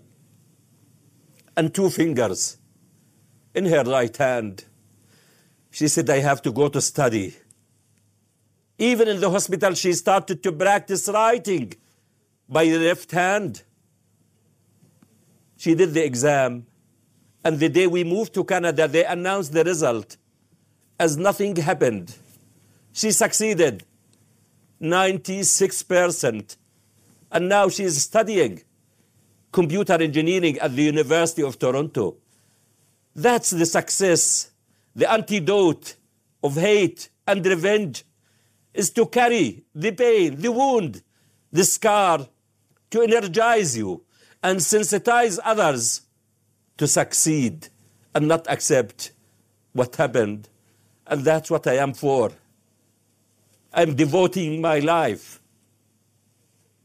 and 1.55 1.74
two 1.74 1.89
fingers 1.89 2.58
in 3.53 3.65
her 3.65 3.84
right 3.84 4.15
hand, 4.15 4.65
she 5.70 5.88
said, 5.88 6.10
I 6.10 6.20
have 6.20 6.41
to 6.43 6.51
go 6.51 6.67
to 6.67 6.81
study. 6.81 7.36
Even 8.77 9.08
in 9.08 9.22
the 9.22 9.29
hospital, 9.29 9.74
she 9.74 9.93
started 9.93 10.43
to 10.43 10.51
practice 10.51 11.08
writing 11.08 11.74
by 12.50 12.65
the 12.65 12.79
left 12.79 13.12
hand. 13.12 13.63
She 15.62 15.75
did 15.75 15.94
the 15.94 16.03
exam, 16.03 16.65
and 17.44 17.60
the 17.60 17.70
day 17.70 17.86
we 17.86 18.03
moved 18.03 18.34
to 18.34 18.44
Canada, 18.44 18.88
they 18.88 19.06
announced 19.06 19.53
the 19.53 19.63
result 19.63 20.18
as 21.00 21.18
nothing 21.18 21.56
happened. 21.56 22.15
She 22.94 23.12
succeeded 23.12 23.84
96%. 24.82 26.58
And 27.32 27.48
now 27.48 27.70
she 27.70 27.84
is 27.84 28.01
studying 28.01 28.63
computer 29.51 30.01
engineering 30.01 30.58
at 30.58 30.75
the 30.75 30.82
University 30.82 31.44
of 31.44 31.60
Toronto. 31.60 32.15
That's 33.15 33.51
the 33.51 33.68
success. 33.68 34.50
The 34.96 35.12
antidote 35.12 35.96
of 36.44 36.56
hate 36.56 37.10
and 37.27 37.46
revenge 37.46 38.03
is 38.74 38.89
to 38.94 39.06
carry 39.06 39.63
the 39.75 39.91
pain, 39.91 40.38
the 40.38 40.51
wound, 40.51 41.03
the 41.51 41.65
scar, 41.65 42.27
to 42.89 43.01
energize 43.03 43.77
you 43.77 44.03
and 44.43 44.60
sensitize 44.60 45.39
others 45.43 46.01
to 46.77 46.88
succeed 46.88 47.69
and 48.15 48.27
not 48.27 48.48
accept 48.50 49.12
what 49.74 49.95
happened. 49.95 50.50
And 51.07 51.24
that's 51.24 51.51
what 51.51 51.67
I 51.67 51.75
am 51.77 51.93
for. 51.93 52.31
I'm 53.74 53.95
devoting 53.95 54.62
my 54.62 54.79
life 54.79 55.39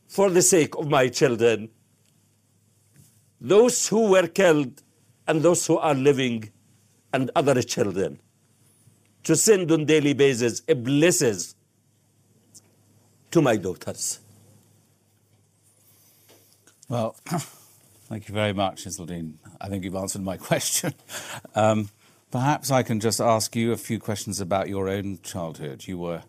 for 0.06 0.30
the 0.30 0.42
sake 0.42 0.76
of 0.76 0.88
my 0.88 1.08
children, 1.08 1.68
those 3.40 3.88
who 3.88 4.10
were 4.10 4.26
killed 4.26 4.82
and 5.26 5.42
those 5.42 5.66
who 5.66 5.76
are 5.78 5.94
living, 5.94 6.50
and 7.12 7.30
other 7.34 7.62
children, 7.62 8.20
to 9.24 9.34
send 9.34 9.72
on 9.72 9.84
daily 9.84 10.12
basis 10.12 10.62
a 10.68 10.74
blessings 10.74 11.54
to 13.30 13.42
my 13.42 13.56
daughters. 13.56 14.20
Well, 16.88 17.16
Thank 18.08 18.28
you 18.28 18.34
very 18.34 18.52
much, 18.52 18.84
Izzeldin. 18.84 19.34
I 19.60 19.68
think 19.68 19.82
you've 19.82 19.96
answered 19.96 20.22
my 20.22 20.36
question. 20.50 20.94
Um, 21.56 21.88
perhaps 22.30 22.70
I 22.70 22.84
can 22.84 23.00
just 23.00 23.20
ask 23.20 23.56
you 23.56 23.72
a 23.72 23.76
few 23.76 23.98
questions 23.98 24.40
about 24.40 24.68
your 24.68 24.88
own 24.88 25.18
childhood. 25.24 25.88
You 25.88 25.98
were, 25.98 26.22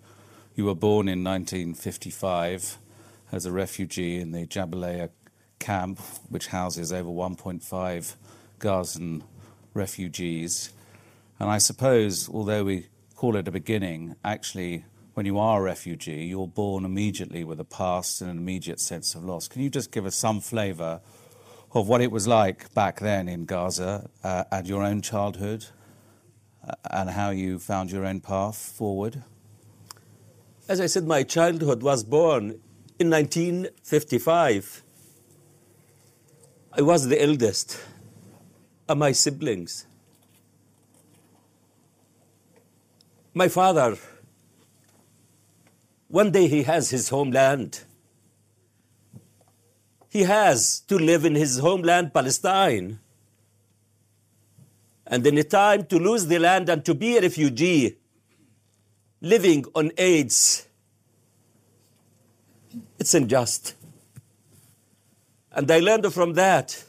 you 0.55 0.65
were 0.65 0.73
born 0.73 1.07
in 1.07 1.23
1955 1.23 2.79
as 3.31 3.45
a 3.45 3.51
refugee 3.51 4.19
in 4.19 4.31
the 4.31 4.47
Jabalia 4.47 5.11
camp, 5.59 5.99
which 6.29 6.47
houses 6.47 6.91
over 6.91 7.09
1.5 7.09 8.15
Gazan 8.57 9.23
refugees. 9.75 10.73
And 11.39 11.47
I 11.47 11.59
suppose, 11.59 12.27
although 12.27 12.63
we 12.63 12.87
call 13.15 13.35
it 13.35 13.47
a 13.47 13.51
beginning, 13.51 14.15
actually, 14.25 14.85
when 15.17 15.25
you 15.25 15.39
are 15.39 15.61
a 15.61 15.63
refugee, 15.63 16.25
you're 16.25 16.47
born 16.47 16.85
immediately 16.85 17.43
with 17.43 17.59
a 17.59 17.63
past 17.63 18.21
and 18.21 18.29
an 18.29 18.37
immediate 18.37 18.79
sense 18.79 19.15
of 19.15 19.23
loss. 19.23 19.47
Can 19.47 19.63
you 19.63 19.69
just 19.71 19.91
give 19.91 20.05
us 20.05 20.15
some 20.15 20.39
flavour 20.39 21.01
of 21.73 21.87
what 21.87 22.01
it 22.01 22.11
was 22.11 22.27
like 22.27 22.71
back 22.75 22.99
then 22.99 23.27
in 23.27 23.45
Gaza 23.45 24.11
uh, 24.23 24.43
and 24.51 24.67
your 24.67 24.83
own 24.83 25.01
childhood 25.01 25.65
uh, 26.63 26.73
and 26.91 27.09
how 27.09 27.31
you 27.31 27.57
found 27.57 27.91
your 27.91 28.05
own 28.05 28.19
path 28.19 28.57
forward? 28.57 29.23
As 30.69 30.79
I 30.79 30.85
said, 30.85 31.07
my 31.07 31.23
childhood 31.23 31.81
was 31.81 32.03
born 32.03 32.59
in 32.99 33.09
1955. 33.09 34.83
I 36.73 36.81
was 36.83 37.07
the 37.07 37.19
eldest 37.19 37.83
of 38.87 38.99
my 38.99 39.13
siblings. 39.13 39.87
My 43.33 43.47
father, 43.47 43.97
one 46.07 46.31
day 46.31 46.47
he 46.47 46.63
has 46.63 46.89
his 46.89 47.09
homeland. 47.09 47.81
He 50.09 50.23
has 50.23 50.79
to 50.81 50.97
live 50.97 51.25
in 51.25 51.35
his 51.35 51.59
homeland, 51.59 52.13
Palestine. 52.13 52.99
And 55.05 55.25
in 55.25 55.37
a 55.37 55.43
time 55.43 55.85
to 55.85 55.99
lose 55.99 56.25
the 56.27 56.39
land 56.39 56.69
and 56.69 56.83
to 56.85 56.93
be 56.93 57.17
a 57.17 57.21
refugee, 57.21 57.97
living 59.21 59.65
on 59.75 59.91
AIDS, 59.97 60.67
it's 62.99 63.13
unjust. 63.13 63.75
And 65.51 65.69
I 65.71 65.79
learned 65.79 66.13
from 66.13 66.33
that 66.33 66.83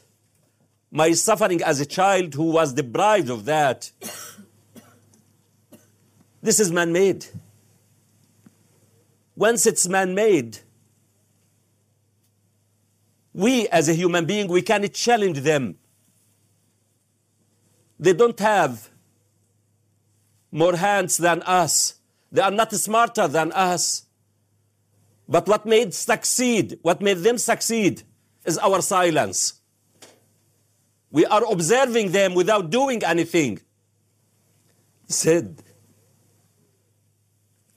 my 0.90 1.12
suffering 1.12 1.62
as 1.62 1.80
a 1.80 1.86
child 1.86 2.34
who 2.34 2.44
was 2.44 2.72
deprived 2.72 3.30
of 3.30 3.44
that. 3.44 3.90
This 6.42 6.60
is 6.60 6.72
man 6.72 6.92
made. 6.92 7.26
Once 9.38 9.66
it's 9.66 9.86
man 9.86 10.16
made, 10.16 10.58
we 13.32 13.68
as 13.68 13.88
a 13.88 13.94
human 13.94 14.26
being, 14.26 14.48
we 14.48 14.60
can 14.60 14.90
challenge 14.90 15.38
them. 15.42 15.76
They 18.00 18.14
don't 18.14 18.38
have 18.40 18.90
more 20.50 20.74
hands 20.74 21.18
than 21.18 21.42
us. 21.42 22.00
They 22.32 22.42
are 22.42 22.50
not 22.50 22.72
smarter 22.72 23.28
than 23.28 23.52
us. 23.52 24.06
But 25.28 25.46
what 25.46 25.64
made 25.64 25.94
succeed, 25.94 26.80
what 26.82 27.00
made 27.00 27.18
them 27.18 27.38
succeed 27.38 28.02
is 28.44 28.58
our 28.58 28.82
silence. 28.82 29.60
We 31.12 31.26
are 31.26 31.44
observing 31.48 32.10
them 32.10 32.34
without 32.34 32.70
doing 32.70 33.04
anything. 33.04 33.60
Said, 35.06 35.62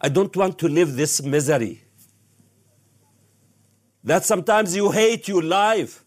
I 0.04 0.10
don't 0.10 0.36
want 0.36 0.58
to 0.60 0.68
live 0.68 0.96
this 0.96 1.22
misery. 1.22 1.84
That 4.04 4.26
sometimes 4.26 4.76
you 4.76 4.90
hate 4.90 5.28
your 5.28 5.44
life. 5.44 6.04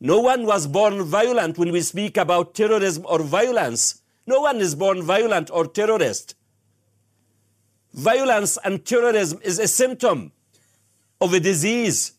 No 0.00 0.20
one 0.20 0.46
was 0.46 0.66
born 0.66 1.02
violent 1.04 1.58
when 1.58 1.70
we 1.70 1.80
speak 1.80 2.16
about 2.16 2.54
terrorism 2.54 3.06
or 3.06 3.20
violence. 3.22 4.02
No 4.26 4.40
one 4.40 4.56
is 4.56 4.74
born 4.74 5.02
violent 5.02 5.48
or 5.52 5.66
terrorist. 5.66 6.34
Violence 7.94 8.58
and 8.64 8.84
terrorism 8.84 9.40
is 9.44 9.60
a 9.60 9.68
symptom 9.68 10.32
of 11.20 11.32
a 11.32 11.40
disease. 11.40 12.12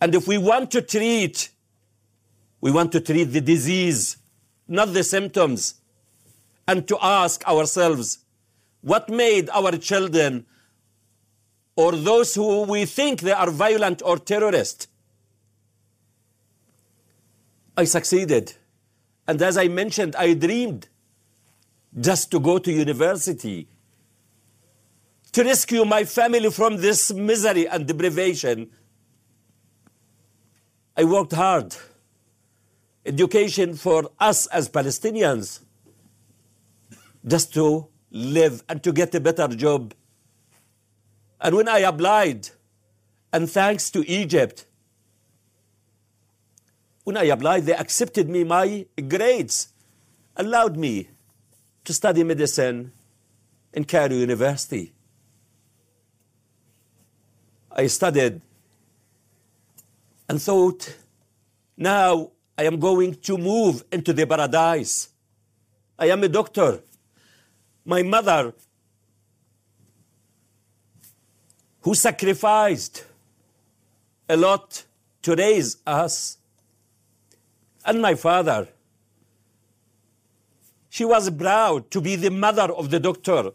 And 0.00 0.14
if 0.14 0.26
we 0.26 0.38
want 0.38 0.70
to 0.72 0.82
treat, 0.82 1.50
we 2.62 2.70
want 2.70 2.92
to 2.92 3.00
treat 3.00 3.24
the 3.24 3.40
disease, 3.42 4.16
not 4.66 4.94
the 4.94 5.04
symptoms. 5.04 5.79
And 6.70 6.86
to 6.86 6.96
ask 7.02 7.44
ourselves, 7.48 8.20
what 8.80 9.08
made 9.08 9.50
our 9.50 9.72
children 9.72 10.46
or 11.74 11.90
those 11.90 12.36
who 12.36 12.62
we 12.62 12.84
think 12.84 13.22
they 13.22 13.32
are 13.32 13.50
violent 13.50 14.02
or 14.04 14.18
terrorist? 14.18 14.86
I 17.76 17.82
succeeded. 17.82 18.54
And 19.26 19.42
as 19.42 19.58
I 19.58 19.66
mentioned, 19.66 20.14
I 20.14 20.34
dreamed 20.34 20.86
just 21.98 22.30
to 22.30 22.38
go 22.38 22.58
to 22.58 22.70
university 22.70 23.66
to 25.32 25.42
rescue 25.42 25.84
my 25.84 26.04
family 26.04 26.50
from 26.50 26.76
this 26.76 27.12
misery 27.12 27.66
and 27.66 27.84
deprivation. 27.88 28.70
I 30.96 31.02
worked 31.02 31.32
hard. 31.32 31.74
Education 33.04 33.74
for 33.74 34.10
us 34.20 34.46
as 34.46 34.68
Palestinians, 34.68 35.60
just 37.26 37.52
to 37.54 37.86
live 38.10 38.62
and 38.68 38.82
to 38.82 38.92
get 38.92 39.14
a 39.14 39.20
better 39.20 39.48
job. 39.48 39.94
And 41.40 41.56
when 41.56 41.68
I 41.68 41.80
applied, 41.80 42.48
and 43.32 43.50
thanks 43.50 43.90
to 43.90 44.08
Egypt, 44.08 44.66
when 47.04 47.16
I 47.16 47.24
applied, 47.24 47.64
they 47.64 47.74
accepted 47.74 48.28
me 48.28 48.44
my 48.44 48.86
grades, 49.08 49.68
allowed 50.36 50.76
me 50.76 51.08
to 51.84 51.92
study 51.92 52.24
medicine 52.24 52.92
in 53.72 53.84
Cairo 53.84 54.14
University. 54.14 54.92
I 57.72 57.86
studied 57.86 58.42
and 60.28 60.42
thought, 60.42 60.96
now 61.76 62.32
I 62.58 62.64
am 62.64 62.78
going 62.78 63.14
to 63.14 63.38
move 63.38 63.84
into 63.90 64.12
the 64.12 64.26
paradise. 64.26 65.08
I 65.98 66.06
am 66.10 66.22
a 66.22 66.28
doctor. 66.28 66.82
My 67.84 68.02
mother, 68.02 68.52
who 71.82 71.94
sacrificed 71.94 73.04
a 74.28 74.36
lot 74.36 74.84
to 75.22 75.34
raise 75.34 75.78
us, 75.86 76.38
and 77.84 78.00
my 78.02 78.14
father, 78.14 78.68
she 80.90 81.04
was 81.04 81.30
proud 81.30 81.90
to 81.90 82.00
be 82.00 82.16
the 82.16 82.30
mother 82.30 82.72
of 82.72 82.90
the 82.90 83.00
doctor. 83.00 83.52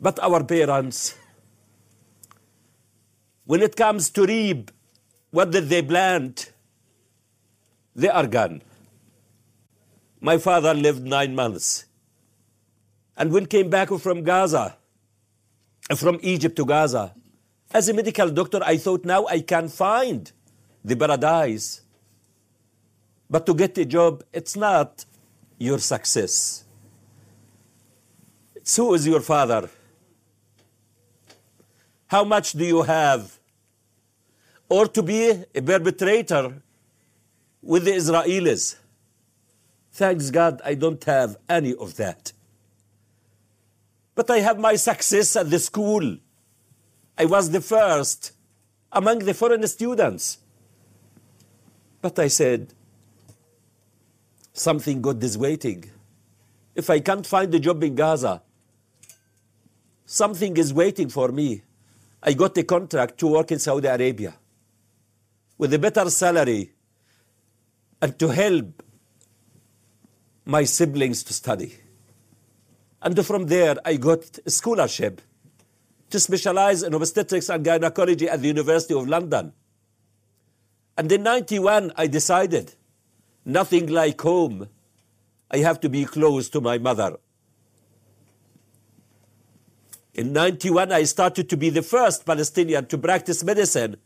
But 0.00 0.18
our 0.20 0.44
parents, 0.44 1.16
when 3.44 3.62
it 3.62 3.74
comes 3.76 4.10
to 4.10 4.26
reap, 4.26 4.70
what 5.30 5.50
did 5.50 5.68
they 5.68 5.82
plant? 5.82 6.52
They 7.96 8.08
are 8.08 8.26
gone. 8.26 8.62
My 10.20 10.38
father 10.38 10.74
lived 10.74 11.02
nine 11.02 11.34
months. 11.34 11.86
And 13.16 13.32
when 13.32 13.46
came 13.46 13.68
back 13.68 13.90
from 13.90 14.22
Gaza, 14.22 14.76
from 15.96 16.18
Egypt 16.22 16.56
to 16.56 16.64
Gaza, 16.64 17.14
as 17.72 17.88
a 17.88 17.94
medical 17.94 18.30
doctor, 18.30 18.60
I 18.62 18.76
thought 18.76 19.04
now 19.04 19.26
I 19.26 19.40
can 19.40 19.68
find 19.68 20.30
the 20.84 20.96
paradise. 20.96 21.82
But 23.30 23.46
to 23.46 23.54
get 23.54 23.78
a 23.78 23.84
job, 23.84 24.24
it's 24.32 24.56
not 24.56 25.04
your 25.58 25.78
success. 25.78 26.64
It's 28.54 28.76
who 28.76 28.94
is 28.94 29.06
your 29.06 29.20
father? 29.20 29.70
How 32.06 32.24
much 32.24 32.52
do 32.52 32.64
you 32.64 32.82
have? 32.82 33.38
Or 34.68 34.86
to 34.86 35.02
be 35.02 35.30
a 35.54 35.62
perpetrator 35.62 36.62
with 37.62 37.84
the 37.84 37.92
Israelis. 37.92 38.76
Thanks 39.92 40.30
God 40.30 40.60
I 40.64 40.74
don't 40.74 41.02
have 41.04 41.36
any 41.48 41.74
of 41.74 41.96
that. 41.96 42.32
But 44.14 44.30
I 44.30 44.38
have 44.40 44.58
my 44.58 44.76
success 44.76 45.36
at 45.36 45.50
the 45.50 45.58
school. 45.58 46.18
I 47.16 47.24
was 47.24 47.50
the 47.50 47.60
first 47.60 48.32
among 48.90 49.20
the 49.20 49.34
foreign 49.34 49.66
students. 49.66 50.38
But 52.00 52.18
I 52.18 52.28
said, 52.28 52.74
something 54.52 55.00
good 55.00 55.22
is 55.22 55.38
waiting. 55.38 55.90
If 56.74 56.90
I 56.90 57.00
can't 57.00 57.26
find 57.26 57.54
a 57.54 57.58
job 57.58 57.82
in 57.84 57.94
Gaza, 57.94 58.42
something 60.04 60.56
is 60.56 60.74
waiting 60.74 61.08
for 61.08 61.28
me. 61.28 61.62
I 62.22 62.34
got 62.34 62.56
a 62.58 62.62
contract 62.62 63.18
to 63.18 63.26
work 63.28 63.50
in 63.50 63.58
Saudi 63.58 63.88
Arabia 63.88 64.34
with 65.58 65.72
a 65.74 65.78
better 65.78 66.08
salary 66.10 66.72
and 68.00 68.18
to 68.18 68.28
help 68.28 68.82
my 70.44 70.64
siblings 70.64 71.22
to 71.24 71.32
study. 71.32 71.81
And 73.02 73.26
from 73.26 73.46
there, 73.46 73.76
I 73.84 73.96
got 73.96 74.38
a 74.46 74.50
scholarship 74.50 75.20
to 76.10 76.20
specialize 76.20 76.82
in 76.82 76.94
obstetrics 76.94 77.48
and 77.48 77.64
gynecology 77.64 78.28
at 78.28 78.40
the 78.40 78.48
University 78.48 78.94
of 78.94 79.08
London. 79.08 79.52
And 80.96 81.10
in 81.10 81.22
91, 81.22 81.92
I 81.96 82.06
decided 82.06 82.74
nothing 83.44 83.88
like 83.88 84.20
home. 84.20 84.68
I 85.50 85.58
have 85.58 85.80
to 85.80 85.88
be 85.88 86.04
close 86.04 86.48
to 86.50 86.60
my 86.60 86.78
mother. 86.78 87.16
In 90.14 90.32
91, 90.32 90.92
I 90.92 91.04
started 91.04 91.48
to 91.48 91.56
be 91.56 91.70
the 91.70 91.82
first 91.82 92.24
Palestinian 92.24 92.86
to 92.86 92.98
practice 92.98 93.42
medicine 93.42 93.96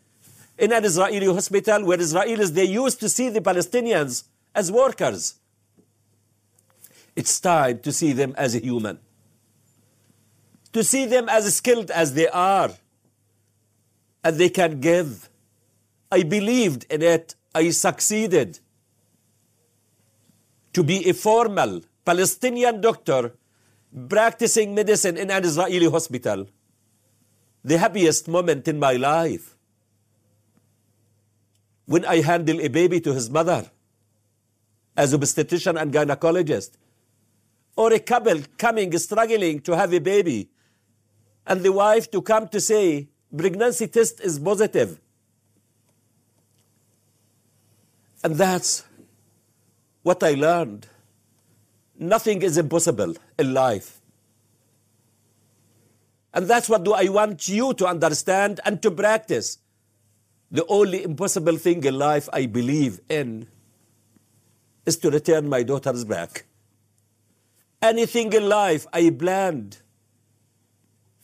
in 0.56 0.72
an 0.72 0.84
Israeli 0.84 1.26
hospital 1.26 1.84
where 1.84 1.98
Israelis, 1.98 2.54
they 2.54 2.64
used 2.64 3.00
to 3.00 3.08
see 3.08 3.28
the 3.28 3.40
Palestinians 3.40 4.24
as 4.54 4.70
workers. 4.72 5.34
It's 7.16 7.40
time 7.40 7.80
to 7.80 7.92
see 7.92 8.12
them 8.12 8.34
as 8.36 8.54
a 8.54 8.58
human, 8.58 8.98
to 10.72 10.84
see 10.84 11.06
them 11.06 11.28
as 11.30 11.52
skilled 11.56 11.90
as 11.90 12.12
they 12.12 12.28
are, 12.28 12.70
and 14.22 14.36
they 14.36 14.50
can 14.50 14.80
give. 14.80 15.30
I 16.12 16.22
believed 16.22 16.84
in 16.90 17.02
it. 17.02 17.34
I 17.54 17.70
succeeded. 17.70 18.60
To 20.74 20.84
be 20.84 21.08
a 21.08 21.14
formal 21.14 21.80
Palestinian 22.04 22.82
doctor 22.82 23.32
practicing 24.10 24.74
medicine 24.74 25.16
in 25.16 25.30
an 25.30 25.42
Israeli 25.42 25.88
hospital, 25.90 26.46
the 27.64 27.78
happiest 27.78 28.28
moment 28.28 28.68
in 28.68 28.78
my 28.78 28.92
life. 28.92 29.56
When 31.86 32.04
I 32.04 32.20
handle 32.20 32.60
a 32.60 32.68
baby 32.68 33.00
to 33.00 33.14
his 33.14 33.30
mother 33.30 33.70
as 34.96 35.14
obstetrician 35.14 35.78
and 35.78 35.92
gynecologist, 35.92 36.72
or 37.76 37.92
a 37.92 38.00
couple 38.00 38.40
coming 38.56 38.96
struggling 38.98 39.60
to 39.60 39.76
have 39.76 39.92
a 39.92 40.00
baby, 40.00 40.48
and 41.46 41.60
the 41.62 41.70
wife 41.70 42.10
to 42.10 42.22
come 42.22 42.48
to 42.48 42.60
say 42.60 43.08
pregnancy 43.36 43.86
test 43.86 44.20
is 44.20 44.38
positive. 44.38 44.98
And 48.24 48.34
that's 48.34 48.84
what 50.02 50.22
I 50.22 50.32
learned. 50.32 50.86
Nothing 51.98 52.42
is 52.42 52.58
impossible 52.58 53.14
in 53.38 53.54
life. 53.54 54.00
And 56.34 56.48
that's 56.48 56.68
what 56.68 56.84
do 56.84 56.92
I 56.92 57.08
want 57.08 57.48
you 57.48 57.72
to 57.74 57.86
understand 57.86 58.60
and 58.64 58.82
to 58.82 58.90
practice. 58.90 59.58
The 60.50 60.66
only 60.66 61.02
impossible 61.04 61.56
thing 61.56 61.84
in 61.84 61.98
life 61.98 62.28
I 62.32 62.46
believe 62.46 63.00
in 63.08 63.48
is 64.84 64.96
to 64.98 65.10
return 65.10 65.48
my 65.48 65.62
daughters 65.62 66.04
back. 66.04 66.45
Anything 67.82 68.32
in 68.32 68.48
life 68.48 68.86
I 68.92 69.10
planned, 69.10 69.78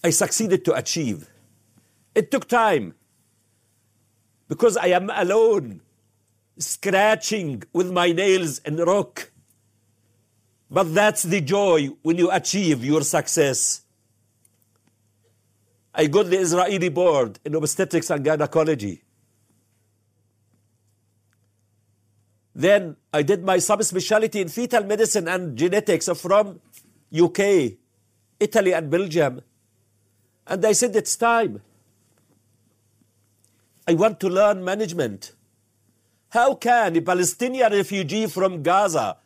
I 0.05 0.11
succeeded 0.11 0.65
to 0.67 0.75
achieve. 0.75 1.29
It 2.15 2.31
took 2.31 2.47
time 2.47 2.95
because 4.49 4.77
I 4.77 4.89
am 4.89 5.09
alone, 5.11 5.81
scratching 6.59 7.63
with 7.73 7.91
my 7.91 8.13
nails 8.13 8.59
in 8.59 8.77
rock. 8.77 9.31
But 10.71 10.95
that's 10.95 11.23
the 11.23 11.41
joy 11.41 11.89
when 12.03 12.19
you 12.19 12.31
achieve 12.31 12.85
your 12.85 13.03
success. 13.03 13.83
I 15.95 16.07
got 16.07 16.27
the 16.31 16.39
Israeli 16.39 16.89
board 16.89 17.39
in 17.45 17.55
obstetrics 17.55 18.11
and 18.11 18.25
gynecology. 18.25 19.03
Then 22.55 22.97
I 23.13 23.23
did 23.23 23.45
my 23.45 23.57
subspecialty 23.57 24.41
in 24.41 24.49
fetal 24.49 24.85
medicine 24.85 25.27
and 25.29 25.57
genetics 25.57 26.09
from 26.09 26.61
UK, 27.13 27.73
Italy, 28.39 28.75
and 28.75 28.91
Belgium. 28.91 29.41
And 30.47 30.65
I 30.65 30.73
said, 30.73 30.95
it's 30.97 31.17
time. 31.17 31.63
I 33.87 33.95
want 33.95 34.21
to 34.21 34.29
learn 34.29 34.65
management. 34.65 35.33
How 36.29 36.55
can 36.55 36.97
a 36.97 37.01
Palestinian 37.01 37.73
refugee 37.73 38.27
from 38.27 38.63
Gaza 38.63 39.17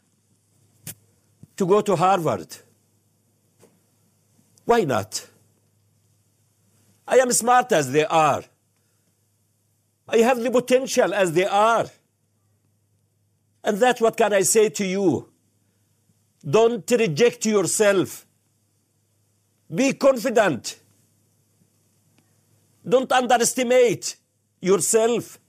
to 1.57 1.67
go 1.67 1.81
to 1.81 1.97
Harvard? 1.97 2.57
Why 4.65 4.85
not? 4.85 5.29
I 7.07 7.19
am 7.19 7.31
smart 7.33 7.71
as 7.73 7.93
they 7.93 8.05
are. 8.05 8.43
I 10.09 10.19
have 10.19 10.41
the 10.41 10.51
potential 10.51 11.15
as 11.15 11.33
they 11.33 11.45
are. 11.47 11.87
And 13.67 13.79
that's 13.79 14.01
what 14.01 14.17
can 14.17 14.33
I 14.33 14.43
say 14.43 14.69
to 14.69 14.87
you. 14.87 15.29
Don't 16.49 16.89
reject 16.89 17.45
yourself. 17.45 18.25
Be 19.75 19.93
confident. 19.93 20.79
Don't 22.89 23.11
underestimate 23.11 24.17
yourself. 24.61 25.41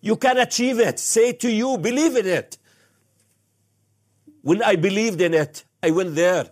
You 0.00 0.14
can 0.14 0.38
achieve 0.38 0.78
it. 0.78 1.00
Say 1.00 1.32
to 1.32 1.50
you, 1.50 1.76
believe 1.76 2.16
in 2.16 2.26
it. 2.26 2.56
When 4.42 4.62
I 4.62 4.76
believed 4.76 5.20
in 5.20 5.34
it, 5.34 5.64
I 5.82 5.90
went 5.90 6.14
there. 6.14 6.50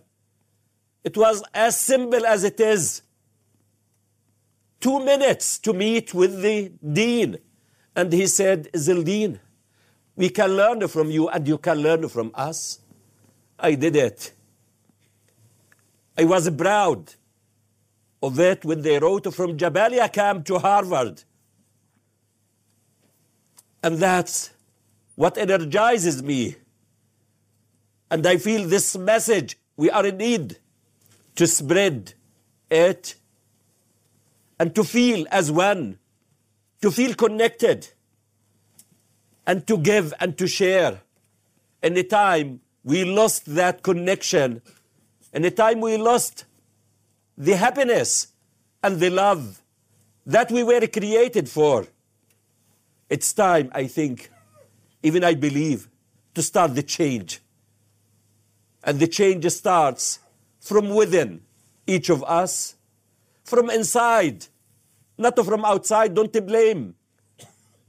It 1.05 1.15
was 1.15 1.41
as 1.53 1.79
simple 1.79 2.25
as 2.25 2.43
it 2.43 2.59
is. 2.59 3.03
Two 4.81 4.99
minutes 5.05 5.59
to 5.59 5.71
meet 5.71 6.13
with 6.13 6.41
the 6.41 6.73
dean. 6.91 7.37
And 7.95 8.11
he 8.11 8.27
said, 8.27 8.69
Zildin, 8.73 9.39
we 10.15 10.29
can 10.29 10.51
learn 10.55 10.87
from 10.87 11.11
you 11.11 11.27
and 11.29 11.47
you 11.47 11.57
can 11.57 11.77
learn 11.79 12.07
from 12.07 12.31
us. 12.33 12.79
I 13.59 13.75
did 13.75 13.95
it. 13.95 14.31
I 16.17 16.23
was 16.23 16.49
proud 16.49 17.13
of 18.23 18.39
it 18.39 18.63
when 18.63 18.81
they 18.81 18.97
wrote 18.99 19.33
from 19.33 19.57
Jabalia 19.57 20.11
camp 20.11 20.45
to 20.45 20.59
Harvard. 20.59 21.23
And 23.83 23.97
that's 23.97 24.51
what 25.15 25.37
energizes 25.37 26.23
me. 26.23 26.55
And 28.09 28.25
I 28.25 28.37
feel 28.37 28.67
this 28.67 28.97
message, 28.97 29.57
we 29.75 29.89
are 29.89 30.05
in 30.05 30.17
need 30.17 30.57
to 31.35 31.45
spread 31.45 32.13
it 32.69 33.15
and 34.57 34.73
to 34.73 34.83
feel 34.83 35.27
as 35.29 35.51
one, 35.51 35.99
to 36.81 36.91
feel 36.91 37.13
connected 37.13 37.89
and 39.47 39.65
to 39.67 39.77
give 39.77 40.13
and 40.19 40.37
to 40.37 40.47
share. 40.47 41.01
In 41.83 41.95
a 41.97 42.03
time 42.03 42.61
we 42.83 43.03
lost 43.03 43.45
that 43.55 43.83
connection, 43.83 44.61
in 45.33 45.45
a 45.45 45.51
time 45.51 45.81
we 45.81 45.97
lost 45.97 46.45
the 47.37 47.55
happiness 47.55 48.27
and 48.83 48.99
the 48.99 49.09
love 49.09 49.61
that 50.25 50.51
we 50.51 50.63
were 50.63 50.85
created 50.87 51.49
for. 51.49 51.87
It's 53.09 53.33
time, 53.33 53.69
I 53.73 53.87
think, 53.87 54.31
even 55.03 55.23
I 55.23 55.35
believe, 55.35 55.87
to 56.33 56.41
start 56.41 56.73
the 56.73 56.83
change. 56.83 57.39
And 58.83 58.99
the 58.99 59.07
change 59.07 59.45
starts 59.51 60.19
from 60.59 60.89
within 60.89 61.41
each 61.85 62.09
of 62.09 62.23
us, 62.23 62.75
from 63.43 63.69
inside, 63.69 64.47
not 65.17 65.37
from 65.45 65.63
outside. 65.65 66.15
Don't 66.15 66.45
blame. 66.45 66.95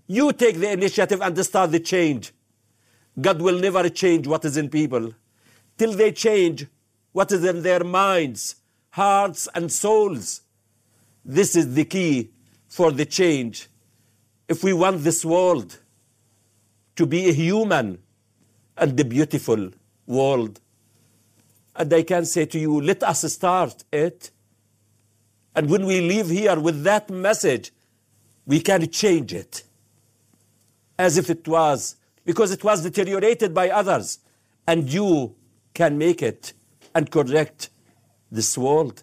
You 0.07 0.33
take 0.33 0.59
the 0.59 0.71
initiative 0.71 1.21
and 1.21 1.37
start 1.45 1.73
the 1.73 1.81
change. 1.81 2.33
God 3.21 3.41
will 3.41 3.59
never 3.59 3.89
change 3.89 4.27
what 4.27 4.45
is 4.45 4.57
in 4.57 4.69
people 4.69 5.13
till 5.77 5.93
they 5.93 6.13
change 6.13 6.67
what 7.13 7.33
is 7.33 7.45
in 7.45 7.63
their 7.63 7.83
minds, 7.83 8.57
hearts, 8.91 9.49
and 9.55 9.73
souls. 9.73 10.43
This 11.25 11.57
is 11.57 11.75
the 11.75 11.85
key 11.85 12.31
for 12.69 12.93
the 12.93 13.05
change. 13.07 13.69
If 14.49 14.63
we 14.63 14.73
want 14.73 15.03
this 15.03 15.25
world 15.25 15.79
to 16.95 17.07
be 17.07 17.29
a 17.29 17.33
human 17.33 17.99
and 18.77 19.01
a 19.01 19.05
beautiful 19.05 19.71
world, 20.07 20.61
and 21.75 21.93
I 21.93 22.03
can 22.03 22.25
say 22.25 22.47
to 22.47 22.59
you, 22.59 22.81
let 22.81 23.03
us 23.03 23.31
start 23.33 23.85
it. 23.93 24.31
And 25.55 25.69
when 25.69 25.85
we 25.85 26.01
leave 26.01 26.29
here 26.29 26.59
with 26.61 26.85
that 26.85 27.11
message, 27.11 27.73
we 28.47 28.61
can 28.61 28.89
change 28.91 29.33
it 29.33 29.65
as 30.99 31.19
if 31.19 31.31
it 31.31 31.47
was, 31.47 31.97
because 32.25 32.51
it 32.51 32.65
was 32.65 32.83
deteriorated 32.83 33.55
by 33.55 33.71
others. 33.71 34.19
And 34.67 34.93
you 34.93 35.35
can 35.75 35.99
make 35.99 36.23
it 36.23 36.53
and 36.95 37.11
correct 37.11 37.71
this 38.31 38.57
world. 38.57 39.03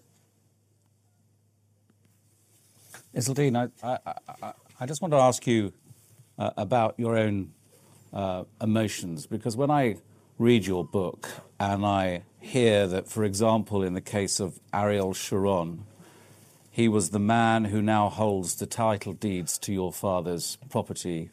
Izzeldin, 3.16 3.70
I, 3.84 3.88
I, 3.88 4.14
I, 4.42 4.54
I, 4.80 4.86
just 4.88 5.02
want 5.02 5.12
to 5.14 5.20
ask 5.20 5.46
you 5.46 5.72
uh, 6.40 6.50
about 6.58 6.96
your 6.98 7.16
own 7.16 7.54
uh, 8.12 8.44
emotions, 8.60 9.28
because 9.28 9.56
when 9.56 9.70
I 9.70 9.98
read 10.40 10.66
your 10.66 10.84
book 10.84 11.30
and 11.60 11.86
I 11.86 12.24
hear 12.40 12.88
that, 12.88 13.08
for 13.08 13.24
example, 13.24 13.84
in 13.84 13.94
the 13.94 14.02
case 14.02 14.40
of 14.40 14.60
Ariel 14.74 15.14
Sharon, 15.14 15.86
he 16.72 16.88
was 16.88 17.12
the 17.12 17.20
man 17.20 17.66
who 17.66 17.84
now 17.84 18.10
holds 18.10 18.56
the 18.56 18.66
title 18.66 19.14
deeds 19.14 19.60
to 19.60 19.72
your 19.72 19.94
father's 19.94 20.58
property 20.70 21.30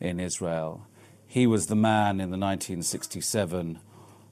in 0.00 0.18
Israel. 0.18 0.86
He 1.26 1.46
was 1.46 1.66
the 1.66 1.76
man 1.76 2.20
in 2.20 2.30
the 2.30 2.38
1967 2.38 3.78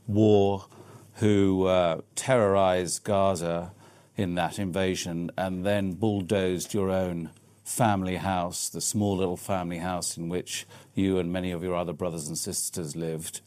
war 0.07 0.67
who 1.15 1.67
uh, 1.67 2.01
terrorized 2.15 3.05
Gaza. 3.05 3.73
in 4.17 4.35
that 4.35 4.59
invasion 4.59 5.31
and 5.39 5.65
then 5.65 5.93
bulldozed 5.93 6.75
your 6.75 6.91
own 6.91 7.31
family 7.63 8.17
house, 8.17 8.69
the 8.69 8.81
small 8.81 9.17
little 9.17 9.37
family 9.37 9.79
house 9.79 10.17
in 10.17 10.29
which 10.29 10.67
you 10.95 11.19
and 11.19 11.33
many 11.33 11.53
of 11.53 11.63
your 11.63 11.77
other 11.77 11.93
brothers 11.93 12.27
and 12.27 12.37
sisters 12.37 12.97
lived. 12.97 13.41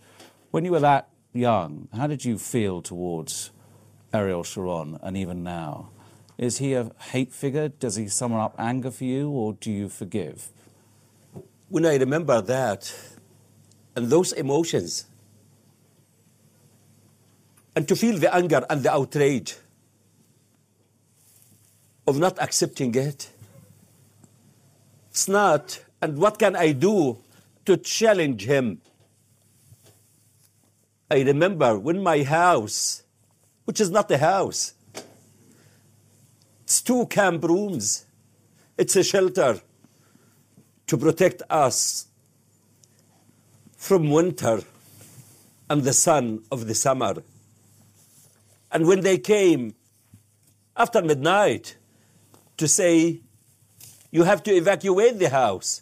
When 0.51 0.63
you 0.63 0.71
were 0.71 0.79
that 0.79 1.09
young, 1.33 1.89
how 1.93 2.07
did 2.07 2.23
you 2.23 2.37
feel 2.37 2.81
towards 2.81 3.51
Ariel 4.13 4.43
Sharon 4.43 4.97
and 5.01 5.17
even 5.17 5.43
now? 5.43 5.89
Is 6.37 6.59
he 6.59 6.73
a 6.73 6.91
hate 7.11 7.33
figure? 7.33 7.67
Does 7.67 7.97
he 7.97 8.07
summon 8.07 8.39
up 8.39 8.55
anger 8.57 8.91
for 8.91 9.03
you 9.03 9.29
or 9.29 9.53
do 9.53 9.71
you 9.71 9.89
forgive? 9.89 10.49
When 11.71 11.85
I 11.85 11.95
remember 11.95 12.41
that 12.41 12.93
and 13.95 14.09
those 14.09 14.33
emotions, 14.33 15.05
and 17.73 17.87
to 17.87 17.95
feel 17.95 18.17
the 18.17 18.35
anger 18.35 18.65
and 18.69 18.83
the 18.83 18.91
outrage 18.91 19.55
of 22.05 22.19
not 22.19 22.37
accepting 22.41 22.93
it, 22.95 23.29
it's 25.11 25.29
not. 25.29 25.81
And 26.01 26.17
what 26.17 26.37
can 26.37 26.57
I 26.57 26.73
do 26.73 27.19
to 27.63 27.77
challenge 27.77 28.43
him? 28.43 28.81
I 31.09 31.21
remember 31.21 31.79
when 31.79 32.03
my 32.03 32.23
house, 32.23 33.03
which 33.63 33.79
is 33.79 33.89
not 33.89 34.11
a 34.11 34.17
house, 34.17 34.73
it's 36.63 36.81
two 36.81 37.05
camp 37.05 37.45
rooms, 37.45 38.03
it's 38.77 38.97
a 38.97 39.05
shelter 39.05 39.61
to 40.91 40.97
protect 40.97 41.41
us 41.49 42.07
from 43.77 44.11
winter 44.11 44.61
and 45.69 45.83
the 45.83 45.93
sun 45.93 46.43
of 46.51 46.67
the 46.67 46.75
summer. 46.75 47.23
And 48.73 48.85
when 48.85 48.99
they 48.99 49.17
came 49.17 49.73
after 50.75 51.01
midnight 51.01 51.77
to 52.57 52.67
say, 52.67 53.21
you 54.11 54.23
have 54.23 54.43
to 54.43 54.51
evacuate 54.51 55.17
the 55.17 55.29
house. 55.29 55.81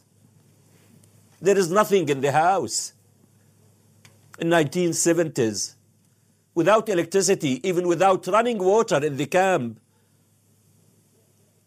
There 1.41 1.57
is 1.57 1.71
nothing 1.71 2.07
in 2.07 2.21
the 2.21 2.31
house. 2.31 2.93
In 4.37 4.49
1970s, 4.49 5.73
without 6.53 6.87
electricity, 6.87 7.67
even 7.67 7.87
without 7.87 8.27
running 8.27 8.59
water 8.59 9.03
in 9.03 9.17
the 9.17 9.25
camp, 9.25 9.79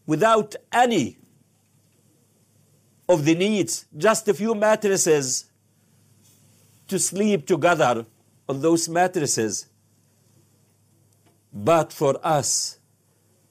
without 0.07 0.55
any 0.73 1.17
of 3.09 3.25
the 3.25 3.35
needs, 3.35 3.87
just 3.97 4.29
a 4.29 4.35
few 4.35 4.55
mattresses 4.55 5.47
to 6.89 6.99
sleep 6.99 7.47
together 7.47 8.07
on 8.49 8.61
those 8.61 8.89
mattresses. 8.89 9.67
But 11.53 11.93
for 11.93 12.19
us, 12.23 12.79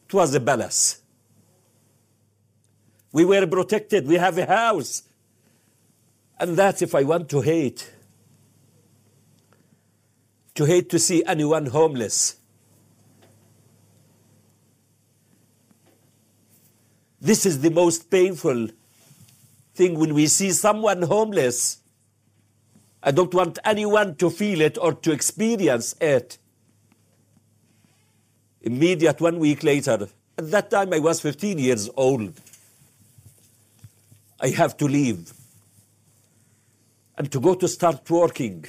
it 0.06 0.14
was 0.14 0.34
a 0.34 0.40
palace. 0.40 1.02
We 3.12 3.26
were 3.26 3.46
protected. 3.46 4.08
We 4.08 4.16
have 4.16 4.38
a 4.38 4.46
house. 4.46 5.04
And 6.40 6.58
that's 6.58 6.82
if 6.82 6.96
I 6.96 7.04
want 7.04 7.30
to 7.30 7.42
hate. 7.42 7.92
To 10.56 10.66
hate 10.66 10.90
to 10.90 11.00
see 11.00 11.24
anyone 11.26 11.68
homeless. 11.68 12.38
This 17.20 17.46
is 17.46 17.62
the 17.62 17.70
most 17.70 18.10
painful 18.10 18.70
thing 19.82 19.98
when 19.98 20.14
we 20.14 20.28
see 20.28 20.52
someone 20.52 21.02
homeless. 21.02 21.80
I 23.02 23.10
don't 23.10 23.34
want 23.34 23.58
anyone 23.66 24.16
to 24.18 24.30
feel 24.30 24.62
it 24.62 24.78
or 24.78 24.94
to 24.94 25.12
experience 25.12 25.96
it. 26.00 26.38
Immediate 28.62 29.20
one 29.20 29.40
week 29.40 29.64
later, 29.64 30.08
at 30.38 30.52
that 30.52 30.70
time 30.70 30.94
I 30.94 31.00
was 31.00 31.20
15 31.20 31.58
years 31.58 31.90
old. 31.98 32.40
I 34.40 34.50
have 34.50 34.78
to 34.78 34.86
leave 34.86 35.34
and 37.18 37.32
to 37.32 37.40
go 37.40 37.56
to 37.56 37.68
start 37.68 38.08
working 38.08 38.66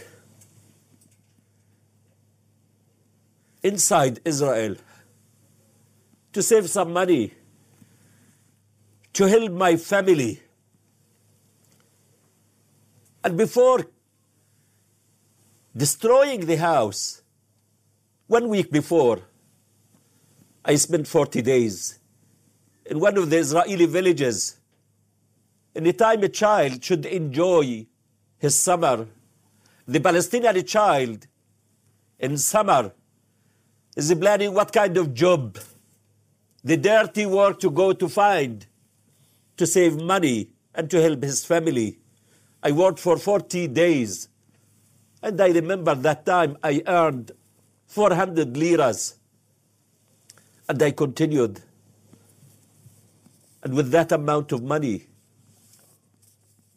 inside 3.63 4.21
Israel 4.25 4.77
to 6.33 6.43
save 6.43 6.71
some 6.71 6.95
money, 6.95 7.35
to 9.13 9.29
help 9.29 9.53
my 9.53 9.77
family. 9.77 10.41
And 13.25 13.37
before 13.37 13.87
destroying 15.77 16.47
the 16.47 16.57
house, 16.57 17.23
one 18.27 18.49
week 18.49 18.71
before, 18.71 19.21
I 20.65 20.77
spent 20.77 21.07
40 21.07 21.43
days 21.43 21.99
in 22.87 23.01
one 23.01 23.17
of 23.17 23.31
the 23.31 23.39
Israeli 23.39 23.87
villages 23.87 24.57
Anytime 25.75 26.23
a 26.23 26.29
child 26.29 26.85
should 26.85 27.07
enjoy 27.07 27.87
his 28.39 28.57
summer, 28.59 29.07
the 29.89 30.01
Palestinian 30.01 30.63
child 30.67 31.27
in 32.19 32.37
summer 32.37 32.93
is 33.97 34.15
planning 34.15 34.53
what 34.53 34.71
kind 34.71 34.99
of 34.99 35.15
job, 35.15 35.59
the 36.63 36.77
dirty 36.77 37.25
work 37.25 37.59
to 37.61 37.71
go 37.71 37.95
to 37.95 38.07
find 38.07 38.67
to 39.57 39.67
save 39.67 39.97
money 39.97 40.51
and 40.75 40.91
to 40.91 41.01
help 41.01 41.23
his 41.23 41.45
family. 41.45 41.99
I 42.63 42.71
worked 42.73 42.99
for 42.99 43.17
40 43.17 43.69
days. 43.69 44.29
And 45.23 45.41
I 45.41 45.49
remember 45.49 45.95
that 45.95 46.25
time 46.25 46.57
I 46.63 46.83
earned 46.87 47.33
400 47.87 48.57
liras. 48.57 49.17
And 50.69 50.83
I 50.83 50.93
continued. 50.93 51.61
And 53.63 53.75
with 53.75 53.91
that 53.91 54.13
amount 54.13 54.53
of 54.53 54.63
money, 54.63 55.07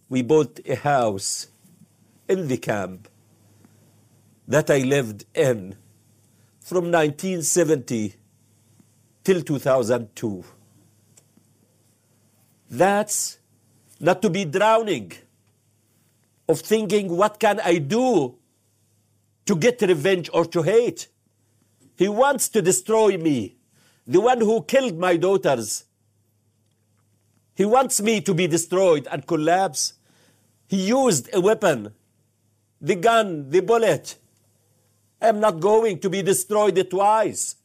we 0.10 0.22
bought 0.22 0.60
a 0.66 0.76
house 0.76 1.48
in 2.28 2.48
the 2.48 2.58
camp 2.58 3.08
that 4.48 4.70
I 4.70 4.80
lived 4.80 5.26
in 5.34 5.76
from 6.60 6.92
1970 6.92 8.16
till 9.24 9.42
2002. 9.42 10.44
That's 12.70 13.40
not 14.00 14.22
to 14.22 14.30
be 14.30 14.46
drowning 14.46 15.12
of 16.48 16.62
thinking, 16.62 17.16
what 17.16 17.40
can 17.40 17.60
I 17.60 17.78
do 17.80 18.38
to 19.46 19.56
get 19.56 19.82
revenge 19.82 20.30
or 20.34 20.46
to 20.46 20.62
hate? 20.62 21.08
He 21.98 22.08
wants 22.08 22.50
to 22.50 22.62
destroy 22.62 23.18
me, 23.18 23.58
the 24.06 24.22
one 24.22 24.40
who 24.40 24.64
killed 24.64 24.98
my 24.98 25.18
daughters. 25.18 25.86
He 27.56 27.66
wants 27.66 28.02
me 28.02 28.22
to 28.22 28.34
be 28.34 28.48
destroyed 28.48 29.08
and 29.10 29.26
collapse. 29.26 29.94
He 30.68 30.88
used 30.88 31.30
a 31.34 31.40
weapon, 31.40 31.94
the 32.82 32.96
gun, 32.96 33.50
the 33.50 33.62
bullet. 33.62 34.18
I 35.22 35.30
am 35.30 35.40
not 35.40 35.60
going 35.60 36.00
to 36.00 36.10
be 36.10 36.22
destroyed 36.22 36.86
twice. 36.90 37.56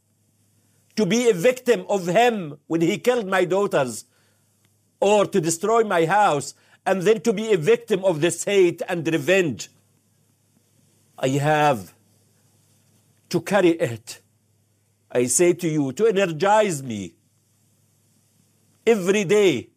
To 0.96 1.06
be 1.06 1.28
a 1.28 1.34
victim 1.34 1.84
of 1.88 2.06
him 2.06 2.58
when 2.66 2.82
he 2.82 2.98
killed 2.98 3.26
my 3.26 3.44
daughters, 3.44 4.04
or 5.00 5.26
to 5.26 5.40
destroy 5.40 5.82
my 5.82 6.04
house, 6.06 6.54
and 6.86 7.02
then 7.02 7.20
to 7.20 7.32
be 7.32 7.52
a 7.52 7.56
victim 7.56 8.04
of 8.04 8.20
this 8.20 8.44
hate 8.44 8.82
and 8.88 9.06
revenge. 9.06 9.68
I 11.18 11.28
have 11.28 11.92
to 13.28 13.40
carry 13.40 13.70
it. 13.70 14.20
I 15.12 15.26
say 15.26 15.52
to 15.54 15.68
you, 15.68 15.92
to 15.92 16.06
energize 16.06 16.82
me 16.82 17.14
every 18.86 19.24
day. 19.24 19.68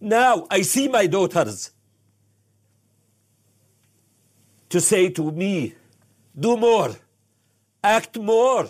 Now 0.00 0.46
I 0.50 0.62
see 0.62 0.88
my 0.88 1.06
daughters 1.06 1.72
to 4.68 4.80
say 4.80 5.08
to 5.10 5.32
me, 5.32 5.74
do 6.38 6.56
more, 6.56 6.94
act 7.82 8.18
more 8.18 8.68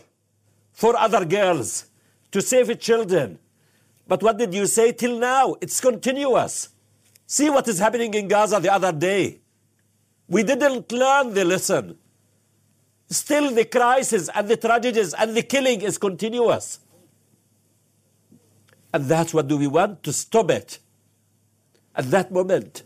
for 0.73 0.97
other 0.97 1.25
girls, 1.25 1.87
to 2.31 2.41
save 2.41 2.79
children. 2.79 3.39
But 4.07 4.23
what 4.23 4.39
did 4.39 4.55
you 4.55 4.67
say 4.67 4.93
till 4.93 5.19
now? 5.19 5.57
It's 5.61 5.81
continuous. 5.81 6.69
See 7.29 7.51
what 7.51 7.69
is 7.69 7.79
happening 7.79 8.15
in 8.15 8.27
Gaza 8.27 8.59
the 8.59 8.73
other 8.73 8.91
day. 8.91 9.41
We 10.29 10.43
didn't 10.43 10.91
learn 10.91 11.35
the 11.35 11.45
lesson. 11.45 11.99
Still, 13.11 13.55
the 13.55 13.67
crisis 13.67 14.31
and 14.35 14.49
the 14.49 14.57
tragedies 14.57 15.13
and 15.13 15.37
the 15.37 15.43
killing 15.43 15.83
is 15.83 15.99
continuous. 15.99 16.81
And 18.95 19.05
that's 19.05 19.35
what 19.35 19.47
do 19.47 19.59
we 19.59 19.67
want? 19.67 20.03
To 20.05 20.13
stop 20.13 20.51
it. 20.51 20.79
At 21.95 22.11
that 22.11 22.33
moment, 22.33 22.85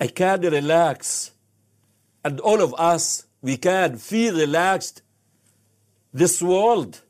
I 0.00 0.06
can 0.06 0.40
relax 0.40 1.32
and 2.24 2.40
all 2.40 2.62
of 2.62 2.74
us, 2.78 3.26
we 3.42 3.56
can 3.56 3.98
feel 3.98 4.34
relaxed. 4.34 5.02
This 6.12 6.42
world 6.42 7.02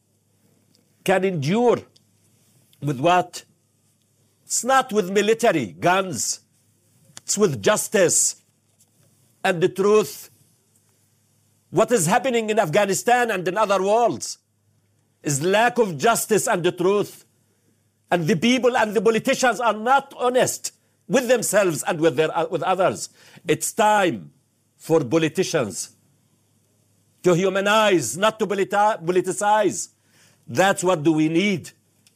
can 1.05 1.25
endure 1.25 1.79
with 2.83 2.99
what? 3.01 3.45
It's 4.49 4.65
not 4.65 4.95
with 4.95 5.11
military 5.11 5.67
guns, 5.67 6.41
it's 7.19 7.37
with 7.37 7.63
justice 7.63 8.43
and 9.45 9.63
the 9.63 9.69
truth. 9.69 10.31
What 11.69 11.93
is 11.93 12.07
happening 12.07 12.49
in 12.49 12.59
Afghanistan 12.59 13.31
and 13.31 13.47
in 13.47 13.59
other 13.59 13.83
worlds? 13.83 14.39
is 15.23 15.43
lack 15.43 15.77
of 15.77 15.99
justice 15.99 16.47
and 16.49 16.63
the 16.63 16.73
truth. 16.73 17.27
And 18.11 18.27
the 18.27 18.37
people 18.37 18.75
and 18.75 18.95
the 18.95 19.03
politicians 19.03 19.61
are 19.61 19.75
not 19.75 20.15
honest 20.17 20.73
with 21.07 21.29
themselves 21.29 21.83
and 21.83 22.01
with, 22.01 22.17
their, 22.17 22.31
with 22.51 22.63
others. 22.63 23.11
It's 23.47 23.73
time 23.73 24.31
for 24.77 25.05
politicians 25.05 25.95
to 27.23 27.35
humanize, 27.35 28.17
not 28.17 28.39
to 28.39 28.47
politicize. 28.47 29.89
That's 30.47 30.83
what 30.83 31.03
do 31.03 31.13
we 31.13 31.29
need 31.29 31.73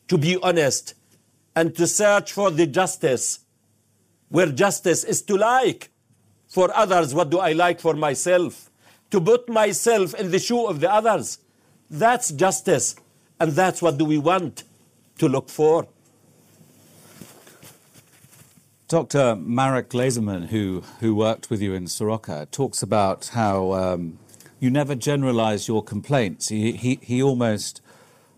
to 0.09 0.17
be 0.17 0.39
honest 0.43 0.95
and 1.55 1.75
to 1.77 1.87
search 1.87 2.33
for 2.33 2.51
the 2.51 2.67
justice 2.67 3.41
where 4.29 4.47
justice 4.47 5.05
is 5.05 5.23
to 5.23 5.37
like 5.37 5.91
for 6.49 6.75
others 6.75 7.15
what 7.15 7.31
do 7.31 7.39
I 7.39 7.53
like 7.53 7.81
for 7.81 7.95
myself 7.95 8.71
to 9.11 9.21
put 9.21 9.49
myself 9.49 10.15
in 10.15 10.31
the 10.31 10.39
shoe 10.39 10.67
of 10.67 10.81
the 10.81 10.93
others 10.93 11.39
that's 11.91 12.31
justice 12.31 12.97
and 13.39 13.53
that's 13.53 13.83
what 13.83 13.99
do 13.99 14.05
we 14.05 14.19
want 14.19 14.65
to 15.19 15.29
look 15.29 15.49
for 15.49 15.87
Dr. 18.93 19.37
Marek 19.37 19.89
Glezerman, 19.89 20.49
who, 20.49 20.83
who 21.01 21.15
worked 21.15 21.49
with 21.49 21.63
you 21.63 21.73
in 21.73 21.87
Soroka, 21.87 22.47
talks 22.51 22.83
about 22.83 23.29
how 23.29 23.73
um, 23.73 24.19
you 24.61 24.69
never 24.69 24.95
generalize 24.95 25.67
your 25.67 25.83
complaints. 25.83 26.49
He, 26.49 26.73
he, 26.73 26.99
he 27.01 27.23
almost, 27.23 27.81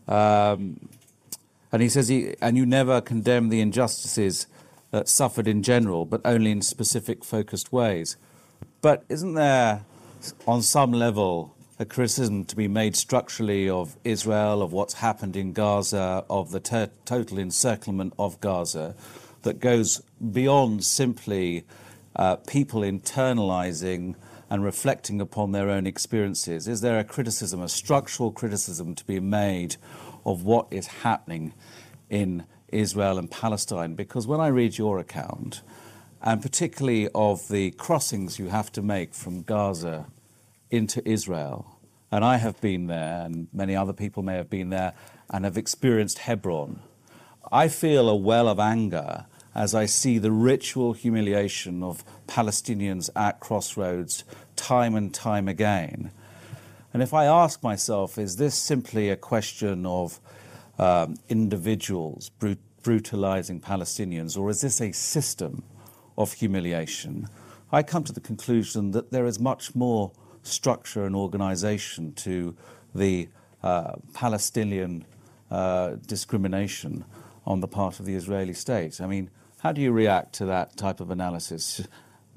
um, 0.06 0.88
and 1.74 1.82
he 1.82 1.88
says, 1.90 2.08
he, 2.08 2.34
and 2.40 2.56
you 2.56 2.64
never 2.64 3.02
condemn 3.02 3.50
the 3.50 3.60
injustices 3.60 4.46
that 4.92 5.08
suffered 5.08 5.48
in 5.48 5.62
general, 5.62 6.06
but 6.06 6.20
only 6.24 6.50
in 6.50 6.62
specific 6.62 7.24
focused 7.24 7.72
ways. 7.72 8.16
But 8.80 9.04
isn't 9.08 9.34
there, 9.34 9.84
on 10.46 10.62
some 10.62 10.92
level, 10.92 11.54
a 11.78 11.84
criticism 11.84 12.44
to 12.46 12.56
be 12.56 12.68
made 12.68 12.96
structurally 12.96 13.68
of 13.68 13.96
Israel, 14.04 14.62
of 14.62 14.72
what's 14.72 14.94
happened 14.94 15.36
in 15.36 15.52
Gaza, 15.52 16.24
of 16.30 16.52
the 16.52 16.60
ter- 16.60 16.90
total 17.04 17.38
encirclement 17.38 18.14
of 18.18 18.40
Gaza? 18.40 18.94
that 19.44 19.60
goes 19.60 20.02
beyond 20.32 20.84
simply 20.84 21.64
uh, 22.16 22.36
people 22.36 22.80
internalizing 22.80 24.16
and 24.50 24.64
reflecting 24.64 25.20
upon 25.20 25.52
their 25.52 25.70
own 25.70 25.86
experiences? 25.86 26.66
Is 26.68 26.80
there 26.80 26.98
a 26.98 27.04
criticism, 27.04 27.62
a 27.62 27.68
structural 27.68 28.32
criticism 28.32 28.94
to 28.94 29.04
be 29.04 29.20
made 29.20 29.76
of 30.24 30.44
what 30.44 30.66
is 30.70 30.86
happening 30.86 31.54
in 32.10 32.44
Israel 32.68 33.18
and 33.18 33.30
Palestine? 33.30 33.94
Because 33.94 34.26
when 34.26 34.40
I 34.40 34.48
read 34.48 34.78
your 34.78 34.98
account, 34.98 35.62
and 36.22 36.40
particularly 36.40 37.08
of 37.14 37.48
the 37.48 37.70
crossings 37.72 38.38
you 38.38 38.48
have 38.48 38.72
to 38.72 38.82
make 38.82 39.14
from 39.14 39.42
Gaza 39.42 40.06
into 40.70 41.06
Israel, 41.08 41.78
and 42.10 42.24
I 42.24 42.36
have 42.38 42.60
been 42.60 42.86
there, 42.86 43.22
and 43.24 43.48
many 43.52 43.74
other 43.76 43.92
people 43.92 44.22
may 44.22 44.36
have 44.36 44.48
been 44.48 44.70
there, 44.70 44.94
and 45.30 45.44
have 45.44 45.58
experienced 45.58 46.20
Hebron. 46.20 46.80
I 47.52 47.68
feel 47.68 48.08
a 48.08 48.16
well 48.16 48.48
of 48.48 48.58
anger 48.58 49.26
as 49.54 49.74
I 49.74 49.86
see 49.86 50.18
the 50.18 50.32
ritual 50.32 50.94
humiliation 50.94 51.82
of 51.82 52.04
Palestinians 52.26 53.10
at 53.14 53.40
crossroads 53.40 54.24
time 54.56 54.94
and 54.94 55.12
time 55.14 55.46
again. 55.48 56.10
And 56.94 57.02
if 57.02 57.12
I 57.12 57.24
ask 57.24 57.60
myself, 57.62 58.18
is 58.18 58.36
this 58.36 58.54
simply 58.54 59.10
a 59.10 59.16
question 59.16 59.84
of 59.84 60.20
um, 60.78 61.16
individuals 61.28 62.28
brut- 62.28 62.58
brutalizing 62.84 63.60
Palestinians, 63.60 64.38
or 64.38 64.48
is 64.48 64.60
this 64.60 64.80
a 64.80 64.92
system 64.92 65.64
of 66.16 66.32
humiliation? 66.34 67.28
I 67.72 67.82
come 67.82 68.04
to 68.04 68.12
the 68.12 68.20
conclusion 68.20 68.92
that 68.92 69.10
there 69.10 69.26
is 69.26 69.40
much 69.40 69.74
more 69.74 70.12
structure 70.44 71.04
and 71.04 71.16
organization 71.16 72.12
to 72.12 72.56
the 72.94 73.28
uh, 73.64 73.94
Palestinian 74.12 75.04
uh, 75.50 75.96
discrimination 76.06 77.04
on 77.44 77.58
the 77.58 77.66
part 77.66 77.98
of 77.98 78.06
the 78.06 78.14
Israeli 78.14 78.54
state. 78.54 79.00
I 79.00 79.08
mean, 79.08 79.30
how 79.58 79.72
do 79.72 79.80
you 79.80 79.90
react 79.90 80.34
to 80.34 80.44
that 80.46 80.76
type 80.76 81.00
of 81.00 81.10
analysis? 81.10 81.82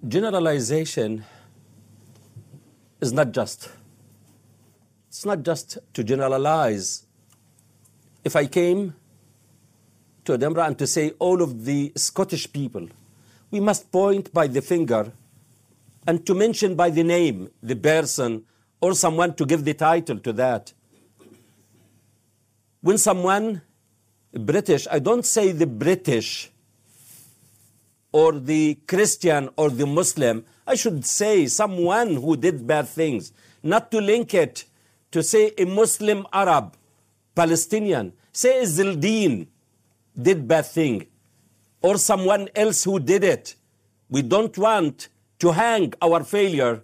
Generalization 0.08 1.26
is 3.02 3.14
not 3.14 3.34
just. 3.34 3.70
It's 5.08 5.26
not 5.26 5.44
just 5.44 5.78
to 5.94 6.04
generalize. 6.04 7.06
If 8.24 8.36
I 8.36 8.46
came 8.46 8.94
to 10.26 10.34
Edinburgh 10.34 10.66
and 10.66 10.80
to 10.80 10.88
say 10.88 11.12
all 11.20 11.42
of 11.42 11.66
the 11.66 11.94
Scottish 11.96 12.52
people, 12.52 12.90
we 13.50 13.60
must 13.60 13.92
point 13.92 14.34
by 14.34 14.48
the 14.48 14.62
finger 14.62 15.12
and 16.06 16.26
to 16.26 16.34
mention 16.34 16.76
by 16.76 16.90
the 16.90 17.04
name 17.04 17.50
the 17.64 17.76
person 17.76 18.44
or 18.82 18.94
someone 18.94 19.34
to 19.36 19.46
give 19.46 19.64
the 19.64 19.74
title 19.74 20.20
to 20.20 20.34
that. 20.34 20.74
When 22.82 22.98
someone 22.98 23.62
British, 24.34 24.88
I 24.92 25.00
don't 25.00 25.26
say 25.26 25.52
the 25.52 25.66
British 25.66 26.52
or 28.12 28.34
the 28.34 28.76
Christian 28.88 29.50
or 29.56 29.70
the 29.70 29.86
Muslim, 29.86 30.46
I 30.66 30.76
should 30.76 31.06
say 31.06 31.48
someone 31.48 32.16
who 32.16 32.36
did 32.36 32.68
bad 32.68 32.88
things, 32.88 33.32
not 33.64 33.90
to 33.92 34.02
link 34.02 34.34
it 34.34 34.66
to 35.12 35.24
say 35.24 35.54
a 35.58 35.66
Muslim 35.66 36.26
Arab, 36.32 36.76
Palestinian, 37.36 38.14
say 38.32 38.62
Izzeldin 38.64 39.48
did 40.20 40.48
bad 40.48 40.66
thing, 40.66 41.08
or 41.82 41.98
someone 41.98 42.50
else 42.56 42.84
who 42.84 43.00
did 43.00 43.24
it. 43.24 43.56
We 44.10 44.22
don't 44.22 44.58
want 44.58 45.10
to 45.40 45.52
hang 45.52 45.94
our 46.02 46.24
failure 46.24 46.84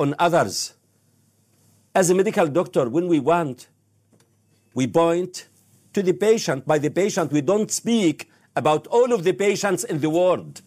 on 0.00 0.14
others. 0.18 0.74
As 1.94 2.10
a 2.10 2.14
medical 2.14 2.46
doctor, 2.46 2.88
when 2.88 3.06
we 3.06 3.20
want, 3.20 3.68
we 4.74 4.86
point 4.86 5.48
to 5.92 6.02
the 6.02 6.14
patient. 6.14 6.66
By 6.66 6.78
the 6.78 6.90
patient, 6.90 7.30
we 7.32 7.42
don't 7.42 7.70
speak 7.70 8.30
about 8.56 8.86
all 8.86 9.12
of 9.12 9.24
the 9.24 9.32
patients 9.32 9.84
in 9.84 10.00
the 10.00 10.10
world. 10.10 10.62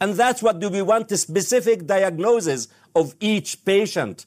And 0.00 0.14
that's 0.14 0.42
what 0.42 0.60
do 0.60 0.68
we 0.68 0.82
want 0.82 1.10
a 1.12 1.16
specific 1.16 1.86
diagnosis 1.86 2.68
of 2.94 3.14
each 3.20 3.64
patient. 3.64 4.26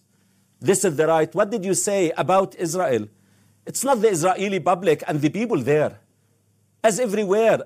This 0.60 0.86
is 0.86 0.96
the 0.96 1.08
right. 1.08 1.34
What 1.34 1.50
did 1.50 1.66
you 1.66 1.74
say 1.74 2.12
about 2.18 2.56
Israel? 2.56 3.08
It's 3.66 3.84
not 3.84 4.02
the 4.02 4.10
Israeli 4.10 4.60
public 4.60 5.04
and 5.08 5.22
the 5.22 5.30
people 5.30 5.58
there, 5.58 6.00
as 6.84 7.00
everywhere. 7.00 7.64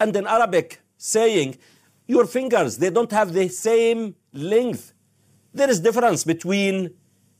And 0.00 0.14
in 0.14 0.26
Arabic, 0.26 0.80
saying, 0.96 1.58
your 2.06 2.26
fingers, 2.26 2.78
they 2.78 2.90
don't 2.90 3.10
have 3.10 3.32
the 3.32 3.48
same 3.48 4.14
length. 4.32 4.92
There 5.52 5.70
is 5.70 5.80
difference 5.80 6.24
between 6.24 6.94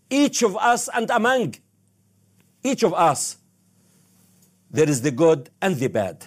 each 0.09 0.43
of 0.43 0.57
us 0.57 0.89
and 0.93 1.11
among 1.11 1.57
each 2.63 2.83
of 2.83 2.95
us. 2.95 3.37
There 4.71 4.89
is 4.89 5.03
the 5.03 5.11
good 5.11 5.51
and 5.61 5.77
the 5.77 5.89
bad. 5.89 6.25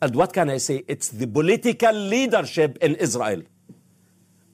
And 0.00 0.14
what 0.14 0.32
can 0.32 0.50
I 0.50 0.58
say? 0.58 0.84
It's 0.86 1.08
the 1.08 1.26
political 1.26 1.92
leadership 1.92 2.78
in 2.80 2.94
Israel. 2.96 3.42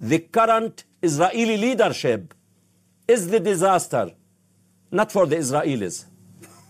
The 0.00 0.20
current 0.20 0.84
Israeli 1.02 1.56
leadership 1.56 2.34
is 3.06 3.28
the 3.28 3.40
disaster, 3.40 4.12
not 4.90 5.12
for 5.12 5.26
the 5.26 5.36
Israelis. 5.36 6.04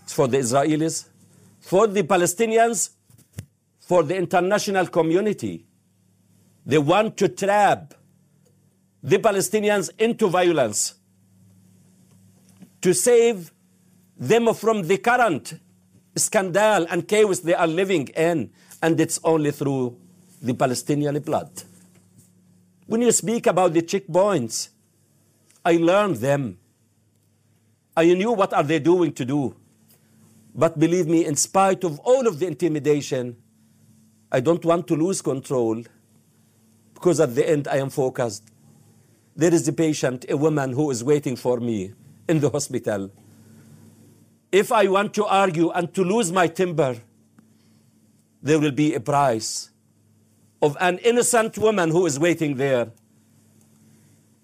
It's 0.03 0.13
for 0.13 0.27
the 0.27 0.37
Israelis, 0.37 1.07
for 1.59 1.87
the 1.87 2.03
Palestinians, 2.03 2.91
for 3.79 4.03
the 4.03 4.15
international 4.15 4.87
community. 4.87 5.65
They 6.65 6.77
want 6.77 7.17
to 7.17 7.29
trap 7.29 7.93
the 9.01 9.17
Palestinians 9.17 9.91
into 9.99 10.27
violence 10.27 10.95
to 12.81 12.93
save 12.93 13.51
them 14.17 14.53
from 14.53 14.83
the 14.87 14.97
current 14.97 15.59
scandal 16.15 16.87
and 16.89 17.07
chaos 17.07 17.39
they 17.41 17.53
are 17.53 17.67
living 17.67 18.07
in 18.09 18.49
and 18.81 18.99
it's 18.99 19.19
only 19.23 19.51
through 19.51 19.97
the 20.41 20.53
Palestinian 20.53 21.19
blood. 21.19 21.49
When 22.87 23.01
you 23.01 23.11
speak 23.11 23.47
about 23.47 23.73
the 23.73 23.81
checkpoints, 23.81 24.69
I 25.65 25.77
learned 25.77 26.17
them. 26.17 26.59
I 27.97 28.13
knew 28.13 28.31
what 28.31 28.53
are 28.53 28.63
they 28.63 28.79
doing 28.79 29.11
to 29.13 29.25
do. 29.25 29.55
But 30.53 30.79
believe 30.79 31.07
me, 31.07 31.25
in 31.25 31.35
spite 31.35 31.83
of 31.83 31.99
all 31.99 32.27
of 32.27 32.39
the 32.39 32.47
intimidation, 32.47 33.35
I 34.31 34.39
don't 34.39 34.63
want 34.63 34.87
to 34.87 34.95
lose 34.95 35.21
control 35.21 35.83
because 36.93 37.19
at 37.19 37.35
the 37.35 37.49
end 37.49 37.67
I 37.67 37.77
am 37.77 37.89
focused. 37.89 38.43
There 39.35 39.53
is 39.53 39.67
a 39.67 39.73
patient, 39.73 40.25
a 40.29 40.37
woman 40.37 40.71
who 40.71 40.91
is 40.91 41.03
waiting 41.03 41.35
for 41.35 41.59
me 41.59 41.93
in 42.29 42.39
the 42.39 42.49
hospital. 42.49 43.11
If 44.51 44.71
I 44.71 44.87
want 44.87 45.13
to 45.15 45.25
argue 45.25 45.71
and 45.71 45.93
to 45.93 46.03
lose 46.03 46.31
my 46.31 46.47
temper, 46.47 46.97
there 48.41 48.59
will 48.59 48.71
be 48.71 48.93
a 48.93 48.99
price 48.99 49.71
of 50.61 50.77
an 50.79 50.99
innocent 50.99 51.57
woman 51.57 51.89
who 51.89 52.05
is 52.05 52.17
waiting 52.17 52.55
there. 52.55 52.91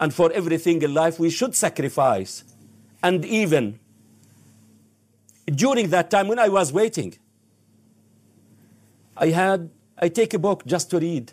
And 0.01 0.11
for 0.11 0.31
everything 0.31 0.81
in 0.81 0.95
life, 0.95 1.19
we 1.19 1.29
should 1.29 1.55
sacrifice. 1.55 2.43
And 3.03 3.23
even 3.23 3.79
during 5.45 5.89
that 5.91 6.09
time 6.09 6.27
when 6.27 6.39
I 6.39 6.49
was 6.49 6.73
waiting, 6.73 7.13
I 9.15 9.27
had, 9.27 9.69
I 9.99 10.09
take 10.09 10.33
a 10.33 10.39
book 10.39 10.65
just 10.65 10.89
to 10.89 10.99
read 10.99 11.31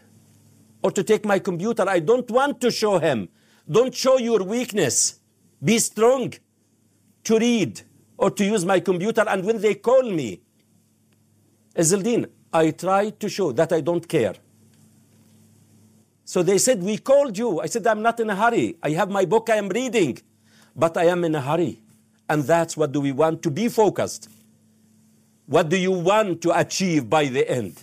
or 0.83 0.91
to 0.91 1.03
take 1.03 1.25
my 1.25 1.39
computer. 1.39 1.89
I 1.89 2.01
don't 2.01 2.31
want 2.31 2.61
to 2.61 2.71
show 2.71 2.99
him. 2.99 3.31
Don't 3.71 3.95
show 3.95 4.19
your 4.19 4.43
weakness. 4.43 5.19
Be 5.65 5.79
strong 5.79 6.35
to 7.25 7.39
read 7.39 7.81
or 8.19 8.31
to 8.31 8.45
use 8.45 8.67
my 8.67 8.81
computer. 8.81 9.25
And 9.27 9.45
when 9.47 9.63
they 9.63 9.77
call 9.77 10.03
me, 10.03 10.43
Izzeldin, 11.75 12.29
I 12.53 12.73
try 12.73 13.11
to 13.11 13.29
show 13.31 13.53
that 13.53 13.73
I 13.73 13.81
don't 13.81 14.07
care. 14.07 14.35
So 16.29 16.43
they 16.43 16.59
said, 16.59 16.83
We 16.83 16.99
called 16.99 17.39
you. 17.39 17.63
I 17.63 17.67
said, 17.69 17.87
I'm 17.87 18.03
not 18.03 18.21
in 18.21 18.29
a 18.29 18.37
hurry. 18.37 18.77
I 18.83 18.91
have 18.91 19.09
my 19.09 19.25
book 19.25 19.49
I 19.49 19.57
am 19.57 19.71
reading, 19.71 20.19
but 20.77 20.95
I 20.99 21.05
am 21.05 21.25
in 21.25 21.35
a 21.35 21.41
hurry. 21.41 21.81
And 22.29 22.45
that's 22.45 22.77
what 22.77 22.93
do 22.93 23.01
we 23.01 23.13
want 23.13 23.43
to 23.45 23.51
be 23.51 23.71
focused. 23.71 24.29
What 25.47 25.71
do 25.71 25.79
you 25.79 25.91
want 25.91 26.43
to 26.43 26.51
achieve 26.51 27.09
by 27.09 27.29
the 27.29 27.51
end? 27.51 27.83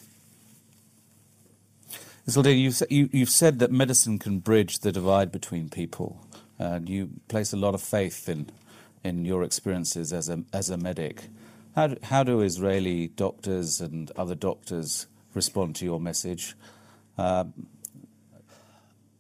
Izzeldin, 2.28 2.62
you've, 2.62 2.84
you, 2.88 3.10
you've 3.12 3.32
said 3.32 3.58
that 3.58 3.72
medicine 3.72 4.20
can 4.20 4.38
bridge 4.38 4.78
the 4.78 4.92
divide 4.92 5.32
between 5.32 5.68
people, 5.68 6.24
and 6.60 6.88
you 6.88 7.10
place 7.28 7.52
a 7.52 7.58
lot 7.58 7.74
of 7.74 7.82
faith 7.82 8.30
in, 8.30 8.52
in 9.04 9.26
your 9.26 9.42
experiences 9.42 10.14
as 10.14 10.30
a, 10.30 10.44
as 10.54 10.70
a 10.70 10.78
medic. 10.78 11.30
How 11.76 11.88
do, 11.88 11.98
how 12.04 12.22
do 12.22 12.42
Israeli 12.42 13.08
doctors 13.08 13.82
and 13.82 14.12
other 14.16 14.36
doctors 14.36 15.08
respond 15.34 15.76
to 15.78 15.86
your 15.86 16.00
message? 16.00 16.54
Uh, 17.18 17.46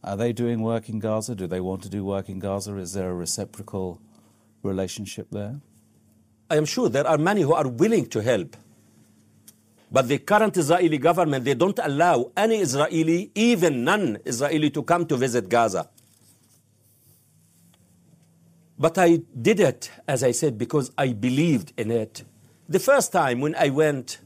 are 0.06 0.16
they 0.16 0.32
doing 0.34 0.62
work 0.62 0.88
in 0.88 1.00
Gaza? 1.00 1.34
Do 1.34 1.48
they 1.48 1.60
want 1.60 1.82
to 1.84 1.90
do 1.90 2.06
work 2.06 2.30
in 2.30 2.38
Gaza? 2.38 2.78
Is 2.78 2.94
there 2.94 3.10
a 3.10 3.14
reciprocal 3.14 4.00
relationship 4.62 5.28
there? 5.32 5.60
I 6.48 6.58
am 6.58 6.66
sure 6.66 6.90
there 6.90 7.08
are 7.08 7.18
many 7.18 7.42
who 7.42 7.54
are 7.54 7.68
willing 7.68 8.06
to 8.10 8.22
help. 8.22 8.56
But 9.92 10.08
the 10.08 10.20
current 10.20 10.58
Israeli 10.58 11.00
government, 11.00 11.44
they 11.44 11.56
don't 11.56 11.80
allow 11.82 12.32
any 12.38 12.58
Israeli, 12.58 13.32
even 13.34 13.84
non-Israeli, 13.84 14.70
to 14.72 14.84
come 14.84 15.08
to 15.08 15.18
visit 15.18 15.50
Gaza. 15.50 15.90
But 18.78 18.98
I 19.00 19.22
did 19.42 19.60
it, 19.60 19.90
as 20.08 20.24
I 20.24 20.32
said, 20.32 20.58
because 20.58 20.92
I 20.98 21.14
believed 21.14 21.74
in 21.78 21.90
it. 21.90 22.24
The 22.70 22.80
first 22.80 23.12
time 23.12 23.42
when 23.42 23.56
I 23.56 23.70
went, 23.70 24.20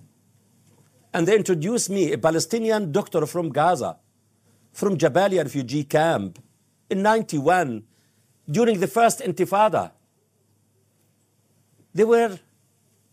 and 1.14 1.26
they 1.26 1.38
introduced 1.38 1.90
me, 1.90 2.12
a 2.12 2.18
Palestinian 2.18 2.92
doctor 2.92 3.26
from 3.26 3.50
Gaza, 3.50 3.98
from 4.72 4.98
Jabalia 4.98 5.44
refugee 5.44 5.84
camp 5.84 6.40
in 6.90 7.02
91 7.02 7.84
during 8.50 8.80
the 8.80 8.88
first 8.88 9.20
intifada. 9.20 9.92
They 11.94 12.04
were 12.04 12.40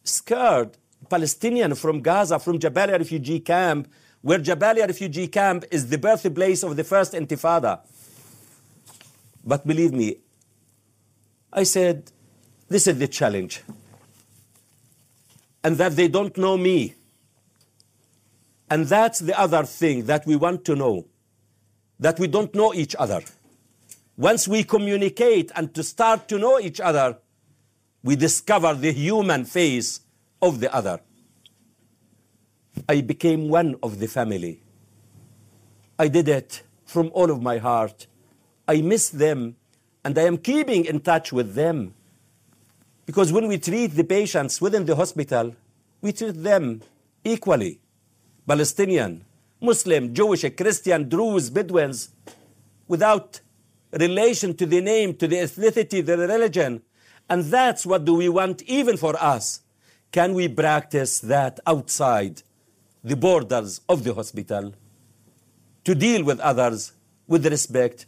scared, 0.04 0.76
Palestinian 1.08 1.74
from 1.74 2.00
Gaza, 2.00 2.38
from 2.38 2.58
Jabalia 2.58 2.98
refugee 2.98 3.40
camp, 3.40 3.88
where 4.22 4.38
Jabalia 4.38 4.86
refugee 4.86 5.28
camp 5.28 5.64
is 5.70 5.88
the 5.88 5.98
birthplace 5.98 6.62
of 6.62 6.76
the 6.76 6.84
first 6.84 7.12
intifada. 7.12 7.80
But 9.44 9.66
believe 9.66 9.92
me, 9.92 10.16
I 11.52 11.62
said, 11.62 12.10
this 12.68 12.86
is 12.86 12.98
the 12.98 13.08
challenge. 13.08 13.62
And 15.62 15.76
that 15.76 15.96
they 15.96 16.08
don't 16.08 16.36
know 16.36 16.56
me. 16.56 16.94
And 18.68 18.86
that's 18.86 19.20
the 19.20 19.38
other 19.38 19.64
thing 19.64 20.06
that 20.06 20.26
we 20.26 20.36
want 20.36 20.64
to 20.64 20.74
know 20.74 21.06
that 21.98 22.18
we 22.18 22.26
don't 22.26 22.54
know 22.54 22.74
each 22.74 22.94
other. 22.98 23.22
Once 24.16 24.48
we 24.48 24.64
communicate 24.64 25.50
and 25.54 25.74
to 25.74 25.82
start 25.82 26.28
to 26.28 26.38
know 26.38 26.58
each 26.58 26.80
other, 26.80 27.18
we 28.02 28.16
discover 28.16 28.74
the 28.74 28.92
human 28.92 29.44
face 29.44 30.00
of 30.40 30.60
the 30.60 30.72
other. 30.74 31.00
I 32.88 33.00
became 33.00 33.48
one 33.48 33.76
of 33.82 33.98
the 33.98 34.06
family. 34.06 34.62
I 35.98 36.08
did 36.08 36.28
it 36.28 36.62
from 36.84 37.10
all 37.14 37.30
of 37.30 37.42
my 37.42 37.58
heart. 37.58 38.06
I 38.68 38.80
miss 38.80 39.08
them 39.08 39.56
and 40.04 40.16
I 40.18 40.22
am 40.22 40.38
keeping 40.38 40.84
in 40.84 41.00
touch 41.00 41.32
with 41.32 41.54
them. 41.54 41.94
Because 43.06 43.32
when 43.32 43.48
we 43.48 43.58
treat 43.58 43.88
the 43.88 44.04
patients 44.04 44.60
within 44.60 44.84
the 44.84 44.96
hospital, 44.96 45.54
we 46.00 46.12
treat 46.12 46.42
them 46.42 46.82
equally 47.24 47.80
Palestinian, 48.46 49.24
Muslim, 49.60 50.12
Jewish, 50.14 50.44
Christian, 50.56 51.08
Druze, 51.08 51.50
Bedouins, 51.50 52.10
without 52.88 53.40
relation 53.92 54.54
to 54.56 54.66
the 54.66 54.80
name, 54.80 55.14
to 55.14 55.26
the 55.26 55.36
ethnicity, 55.36 56.04
the 56.04 56.16
religion. 56.16 56.82
And 57.28 57.44
that's 57.44 57.84
what 57.86 58.04
do 58.04 58.14
we 58.14 58.28
want 58.28 58.62
even 58.62 58.96
for 58.96 59.16
us. 59.22 59.60
Can 60.12 60.34
we 60.34 60.48
practice 60.48 61.18
that 61.20 61.60
outside 61.66 62.42
the 63.02 63.16
borders 63.16 63.80
of 63.88 64.04
the 64.04 64.14
hospital 64.14 64.74
to 65.84 65.94
deal 65.94 66.24
with 66.24 66.40
others 66.40 66.92
with 67.26 67.46
respect, 67.46 68.06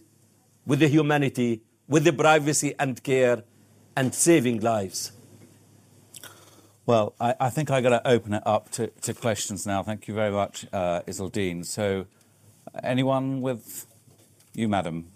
with 0.66 0.80
the 0.80 0.88
humanity, 0.88 1.62
with 1.88 2.04
the 2.04 2.12
privacy 2.12 2.74
and 2.78 3.02
care 3.02 3.42
and 3.96 4.14
saving 4.14 4.60
lives? 4.60 5.12
Well, 6.88 7.12
I, 7.20 7.34
I 7.38 7.50
think 7.50 7.70
I've 7.70 7.82
got 7.82 7.90
to 7.90 8.08
open 8.08 8.32
it 8.32 8.42
up 8.46 8.70
to, 8.70 8.86
to 8.86 9.12
questions 9.12 9.66
now. 9.66 9.82
Thank 9.82 10.08
you 10.08 10.14
very 10.14 10.30
much, 10.30 10.64
uh, 10.72 11.02
Izzeldin. 11.02 11.66
So, 11.66 12.06
anyone 12.82 13.42
with 13.42 13.86
you, 14.54 14.68
madam? 14.68 15.08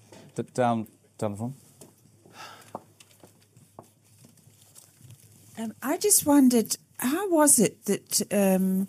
Down, 0.52 0.86
down 1.16 1.30
the 1.30 1.36
front. 1.38 1.54
Um, 5.58 5.72
I 5.82 5.96
just 5.96 6.26
wondered, 6.26 6.76
how 6.98 7.30
was 7.30 7.58
it 7.58 7.82
that 7.86 8.20
um, 8.30 8.88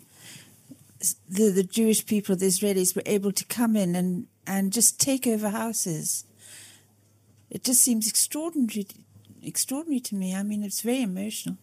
the, 1.26 1.48
the 1.48 1.62
Jewish 1.64 2.04
people, 2.04 2.36
the 2.36 2.48
Israelis, 2.48 2.94
were 2.94 3.02
able 3.06 3.32
to 3.32 3.46
come 3.46 3.76
in 3.76 3.96
and, 3.96 4.26
and 4.46 4.74
just 4.74 5.00
take 5.00 5.26
over 5.26 5.48
houses? 5.48 6.26
It 7.48 7.64
just 7.64 7.80
seems 7.80 8.06
extraordinary, 8.06 8.86
extraordinary 9.42 10.00
to 10.00 10.14
me. 10.14 10.34
I 10.34 10.42
mean, 10.42 10.62
it's 10.62 10.82
very 10.82 11.00
emotional. 11.00 11.56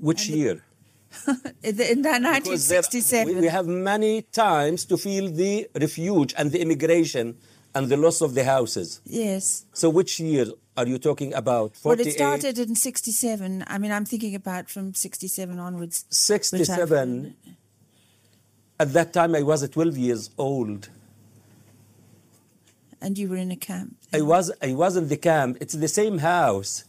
Which 0.00 0.28
year? 0.28 0.62
in 1.62 1.76
the- 1.76 1.90
in 1.92 2.02
that 2.02 2.20
Because 2.42 2.68
there- 2.68 2.78
1967. 2.82 3.40
we, 3.40 3.46
have 3.48 3.66
many 3.66 4.22
times 4.22 4.84
to 4.86 4.96
feel 4.96 5.28
the 5.30 5.68
refuge 5.80 6.34
and 6.38 6.50
the 6.52 6.60
immigration 6.60 7.36
and 7.74 7.88
the 7.88 7.96
loss 7.96 8.20
of 8.20 8.34
the 8.34 8.44
houses. 8.44 9.00
yes. 9.04 9.64
So 9.72 9.90
which 9.90 10.18
year 10.20 10.46
are 10.76 10.86
you 10.86 10.98
talking 10.98 11.32
about? 11.34 11.72
Well, 11.84 11.98
it 12.00 12.12
started 12.12 12.58
in 12.58 12.74
67. 12.74 13.64
I 13.66 13.78
mean, 13.78 13.92
I'm 13.92 14.04
thinking 14.04 14.34
about 14.34 14.68
from 14.70 14.94
67 14.94 15.58
onwards. 15.58 16.04
67. 16.10 17.34
Uh, 17.46 17.50
At 18.82 18.92
that 18.94 19.12
time, 19.12 19.34
I 19.34 19.42
was 19.42 19.68
12 19.68 19.96
years 19.98 20.30
old. 20.38 20.88
And 23.00 23.16
you 23.18 23.28
were 23.28 23.36
in 23.36 23.50
a 23.50 23.56
camp. 23.56 23.96
I 24.12 24.20
was, 24.22 24.50
I 24.62 24.72
was 24.74 24.96
in 24.96 25.08
the 25.08 25.16
camp. 25.16 25.58
It's 25.60 25.74
the 25.74 25.88
same 25.88 26.18
house. 26.18 26.84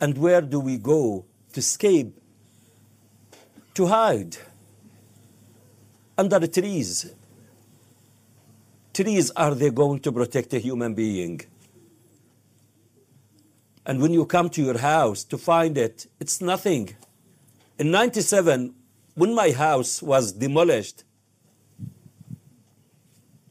And 0.00 0.16
where 0.18 0.40
do 0.40 0.58
we 0.60 0.76
go 0.78 1.24
to 1.52 1.60
escape? 1.60 2.16
To 3.74 3.86
hide. 3.86 4.36
Under 6.16 6.38
the 6.38 6.48
trees. 6.48 7.14
Trees 8.92 9.30
are 9.30 9.54
they 9.54 9.70
going 9.70 10.00
to 10.00 10.12
protect 10.12 10.52
a 10.54 10.58
human 10.58 10.94
being? 10.94 11.40
And 13.86 14.00
when 14.00 14.12
you 14.12 14.26
come 14.26 14.50
to 14.50 14.62
your 14.62 14.78
house 14.78 15.24
to 15.24 15.38
find 15.38 15.78
it, 15.78 16.06
it's 16.20 16.40
nothing. 16.40 16.94
In 17.78 17.90
97, 17.90 18.74
when 19.14 19.34
my 19.34 19.50
house 19.50 20.02
was 20.02 20.32
demolished, 20.32 21.04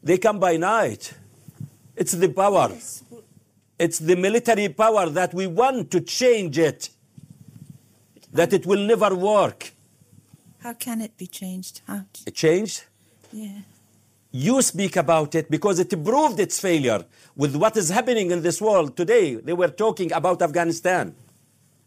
they 0.02 0.18
come 0.18 0.38
by 0.38 0.56
night. 0.56 1.12
It's 1.96 2.12
the 2.12 2.28
power. 2.28 2.70
It's 3.78 3.98
the 3.98 4.16
military 4.16 4.68
power 4.68 5.08
that 5.10 5.34
we 5.34 5.46
want 5.46 5.90
to 5.90 6.00
change 6.00 6.58
it, 6.58 6.90
that 8.32 8.52
it 8.52 8.66
will 8.66 8.84
never 8.86 9.14
work. 9.14 9.72
How 10.60 10.74
can 10.74 11.00
it 11.00 11.16
be 11.16 11.26
changed? 11.26 11.80
How? 11.86 12.04
It 12.26 12.34
changed. 12.34 12.84
Yeah. 13.32 13.60
You 14.32 14.62
speak 14.62 14.96
about 14.96 15.34
it 15.34 15.50
because 15.50 15.80
it 15.80 15.90
proved 16.04 16.38
its 16.38 16.60
failure 16.60 17.04
with 17.34 17.56
what 17.56 17.76
is 17.76 17.88
happening 17.88 18.30
in 18.30 18.42
this 18.42 18.60
world 18.60 18.96
today. 18.96 19.34
They 19.34 19.52
were 19.52 19.68
talking 19.68 20.12
about 20.12 20.40
Afghanistan, 20.42 21.14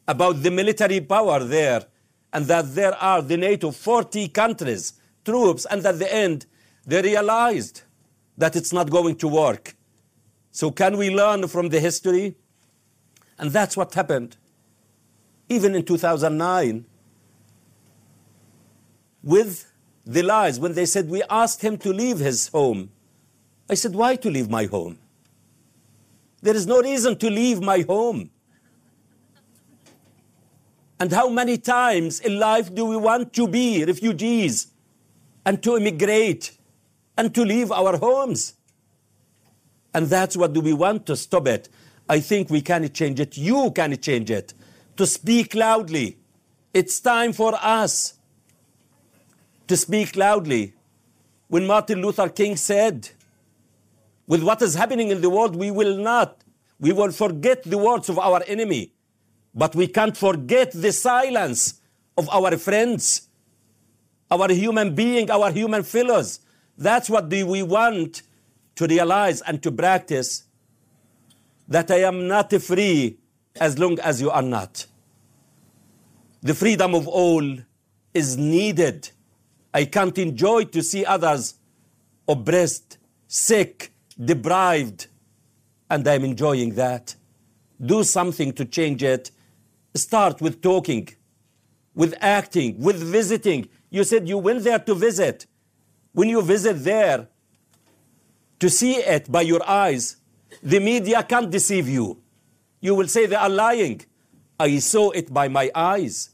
about 0.08 0.44
the 0.44 0.52
military 0.52 1.00
power 1.00 1.44
there, 1.44 1.86
and 2.34 2.46
that 2.48 2.76
there 2.76 2.96
are 2.96 3.22
the 3.22 3.38
NATO 3.38 3.72
40 3.72 4.28
countries, 4.30 4.94
troops, 5.24 5.66
and 5.70 5.86
at 5.86 6.00
the 6.00 6.14
end, 6.14 6.46
they 6.86 7.02
realized 7.02 7.84
that 8.38 8.56
it's 8.56 8.74
not 8.74 8.90
going 8.90 9.16
to 9.18 9.28
work. 9.28 9.76
So, 10.52 10.72
can 10.72 10.98
we 10.98 11.10
learn 11.10 11.48
from 11.48 11.70
the 11.70 11.80
history? 11.80 12.36
And 13.40 13.52
that's 13.52 13.78
what 13.78 13.94
happened. 13.94 14.36
Even 15.50 15.76
in 15.76 15.84
2009, 15.84 16.86
with 19.24 19.72
the 20.06 20.22
lies, 20.22 20.60
when 20.60 20.74
they 20.74 20.86
said, 20.86 21.10
We 21.10 21.24
asked 21.30 21.62
him 21.62 21.78
to 21.80 21.94
leave 21.94 22.20
his 22.20 22.50
home. 22.50 22.92
I 23.70 23.76
said, 23.76 23.94
Why 23.94 24.16
to 24.18 24.30
leave 24.30 24.50
my 24.50 24.66
home? 24.66 24.98
There 26.42 26.56
is 26.56 26.68
no 26.68 26.82
reason 26.82 27.18
to 27.20 27.30
leave 27.30 27.62
my 27.62 27.82
home. 27.82 28.30
And 31.00 31.12
how 31.12 31.30
many 31.30 31.58
times 31.58 32.20
in 32.20 32.38
life 32.38 32.74
do 32.74 32.86
we 32.86 32.98
want 32.98 33.34
to 33.34 33.48
be 33.48 33.84
refugees 33.84 34.68
and 35.46 35.62
to 35.64 35.78
immigrate 35.78 36.58
and 37.18 37.34
to 37.34 37.44
leave 37.44 37.72
our 37.72 37.98
homes? 37.98 38.54
And 39.94 40.08
that's 40.08 40.36
what 40.36 40.54
do 40.54 40.62
we 40.62 40.74
want 40.74 41.06
to 41.08 41.16
stop 41.16 41.48
it. 41.48 41.70
I 42.10 42.20
think 42.20 42.50
we 42.50 42.62
can 42.62 42.92
change 42.92 43.20
it. 43.20 43.38
You 43.38 43.72
can 43.72 43.98
change 44.00 44.32
it 44.32 44.54
to 44.98 45.06
speak 45.06 45.56
loudly. 45.56 46.18
It's 46.74 47.00
time 47.00 47.34
for 47.34 47.54
us 47.62 48.16
to 49.68 49.78
speak 49.78 50.16
loudly. 50.16 50.74
When 51.48 51.68
Martin 51.68 52.02
Luther 52.02 52.30
King 52.30 52.56
said, 52.56 53.10
with 54.28 54.44
what 54.44 54.62
is 54.62 54.76
happening 54.76 55.10
in 55.10 55.22
the 55.22 55.30
world, 55.30 55.56
we 55.56 55.72
will 55.72 55.98
not, 55.98 56.44
we 56.80 56.94
will 56.94 57.12
forget 57.12 57.64
the 57.64 57.78
words 57.78 58.10
of 58.10 58.18
our 58.18 58.42
enemy, 58.48 58.94
but 59.54 59.76
we 59.76 59.88
can't 59.88 60.16
forget 60.16 60.72
the 60.72 60.92
silence 60.92 61.82
of 62.18 62.30
our 62.30 62.58
friends, 62.58 63.30
our 64.32 64.52
human 64.52 64.96
being, 64.96 65.30
our 65.30 65.52
human 65.52 65.84
fellows. 65.84 66.40
That's 66.78 67.10
what 67.10 67.30
we 67.30 67.62
want 67.62 68.24
to 68.76 68.88
realize 68.88 69.42
and 69.42 69.62
to 69.62 69.72
practice 69.72 70.44
that 71.68 71.92
I 71.92 72.04
am 72.04 72.28
not 72.28 72.52
free 72.54 73.18
as 73.60 73.78
long 73.78 74.00
as 74.00 74.22
you 74.22 74.30
are 74.30 74.42
not. 74.42 74.86
The 76.42 76.54
freedom 76.54 76.94
of 76.96 77.08
all 77.08 77.58
is 78.14 78.38
needed. 78.38 79.10
I 79.74 79.86
can't 79.86 80.18
enjoy 80.18 80.66
to 80.66 80.84
see 80.84 81.06
others 81.06 81.56
oppressed, 82.28 82.98
sick, 83.28 83.92
deprived, 84.24 85.08
and 85.90 86.08
I'm 86.08 86.24
enjoying 86.24 86.76
that. 86.76 87.16
Do 87.84 88.04
something 88.04 88.54
to 88.54 88.66
change 88.66 89.04
it. 89.04 89.32
Start 89.96 90.42
with 90.42 90.62
talking, 90.62 91.10
with 91.94 92.16
acting, 92.22 92.80
with 92.80 92.98
visiting. 92.98 93.70
You 93.90 94.04
said 94.04 94.28
you 94.28 94.38
went 94.38 94.64
there 94.64 94.80
to 94.80 94.96
visit. 94.96 95.46
When 96.14 96.30
you 96.30 96.42
visit 96.42 96.84
there, 96.84 97.28
to 98.60 98.70
see 98.70 98.96
it 98.96 99.32
by 99.32 99.42
your 99.42 99.68
eyes, 99.68 100.18
the 100.62 100.80
media 100.80 101.22
can't 101.24 101.50
deceive 101.50 101.90
you. 101.90 102.23
You 102.84 102.96
will 102.96 103.08
say 103.08 103.26
they 103.26 103.38
are 103.38 103.48
lying. 103.48 104.02
I 104.60 104.78
saw 104.80 105.12
it 105.12 105.34
by 105.34 105.48
my 105.48 105.72
eyes. 105.74 106.32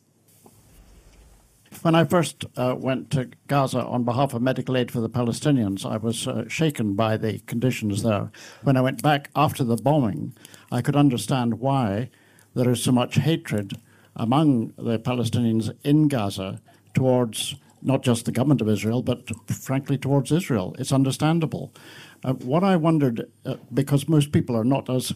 When 1.83 1.93
I 1.93 2.05
first 2.05 2.43
uh, 2.57 2.73
went 2.75 3.11
to 3.11 3.29
Gaza 3.45 3.83
on 3.83 4.03
behalf 4.03 4.33
of 4.33 4.41
medical 4.41 4.75
aid 4.75 4.89
for 4.89 4.99
the 4.99 5.11
Palestinians, 5.11 5.85
I 5.85 5.97
was 5.97 6.27
uh, 6.27 6.49
shaken 6.49 6.95
by 6.95 7.17
the 7.17 7.37
conditions 7.45 8.01
there. 8.01 8.31
When 8.63 8.77
I 8.77 8.81
went 8.81 9.03
back 9.03 9.29
after 9.35 9.63
the 9.63 9.75
bombing, 9.75 10.33
I 10.71 10.81
could 10.81 10.95
understand 10.95 11.59
why 11.59 12.09
there 12.55 12.71
is 12.71 12.83
so 12.83 12.93
much 12.93 13.17
hatred 13.17 13.77
among 14.15 14.73
the 14.75 14.97
Palestinians 14.97 15.71
in 15.83 16.07
Gaza 16.07 16.61
towards 16.95 17.57
not 17.83 18.01
just 18.01 18.25
the 18.25 18.31
government 18.31 18.61
of 18.61 18.69
Israel, 18.69 19.03
but 19.03 19.29
frankly 19.51 19.99
towards 19.99 20.31
Israel. 20.31 20.75
It's 20.79 20.91
understandable. 20.91 21.75
Uh, 22.23 22.33
what 22.33 22.63
I 22.63 22.75
wondered, 22.75 23.29
uh, 23.45 23.57
because 23.71 24.09
most 24.09 24.31
people 24.31 24.57
are 24.57 24.65
not 24.65 24.89
as 24.89 25.13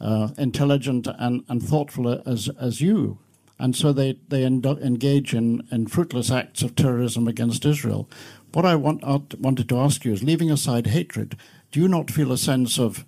uh, 0.00 0.28
intelligent 0.38 1.06
and, 1.18 1.44
and 1.48 1.62
thoughtful 1.62 2.22
as, 2.26 2.48
as 2.60 2.80
you, 2.80 3.18
and 3.58 3.74
so 3.74 3.92
they, 3.92 4.18
they 4.28 4.44
engage 4.44 5.34
in, 5.34 5.66
in 5.70 5.86
fruitless 5.86 6.30
acts 6.30 6.62
of 6.62 6.76
terrorism 6.76 7.26
against 7.26 7.64
Israel. 7.64 8.08
What 8.52 8.66
I 8.66 8.74
want, 8.74 9.02
uh, 9.02 9.20
wanted 9.38 9.68
to 9.70 9.78
ask 9.78 10.04
you 10.04 10.12
is 10.12 10.22
leaving 10.22 10.50
aside 10.50 10.88
hatred, 10.88 11.36
do 11.72 11.80
you 11.80 11.88
not 11.88 12.10
feel 12.10 12.32
a 12.32 12.38
sense 12.38 12.78
of 12.78 13.04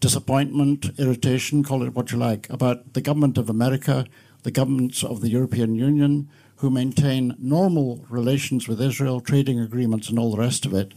disappointment, 0.00 0.90
irritation, 0.98 1.64
call 1.64 1.82
it 1.82 1.94
what 1.94 2.12
you 2.12 2.18
like, 2.18 2.48
about 2.50 2.94
the 2.94 3.00
government 3.00 3.36
of 3.38 3.50
America, 3.50 4.06
the 4.44 4.50
governments 4.50 5.02
of 5.02 5.20
the 5.20 5.30
European 5.30 5.74
Union, 5.74 6.28
who 6.56 6.70
maintain 6.70 7.36
normal 7.38 8.04
relations 8.08 8.68
with 8.68 8.80
Israel, 8.80 9.20
trading 9.20 9.60
agreements, 9.60 10.08
and 10.08 10.18
all 10.18 10.30
the 10.30 10.38
rest 10.38 10.64
of 10.64 10.74
it, 10.74 10.92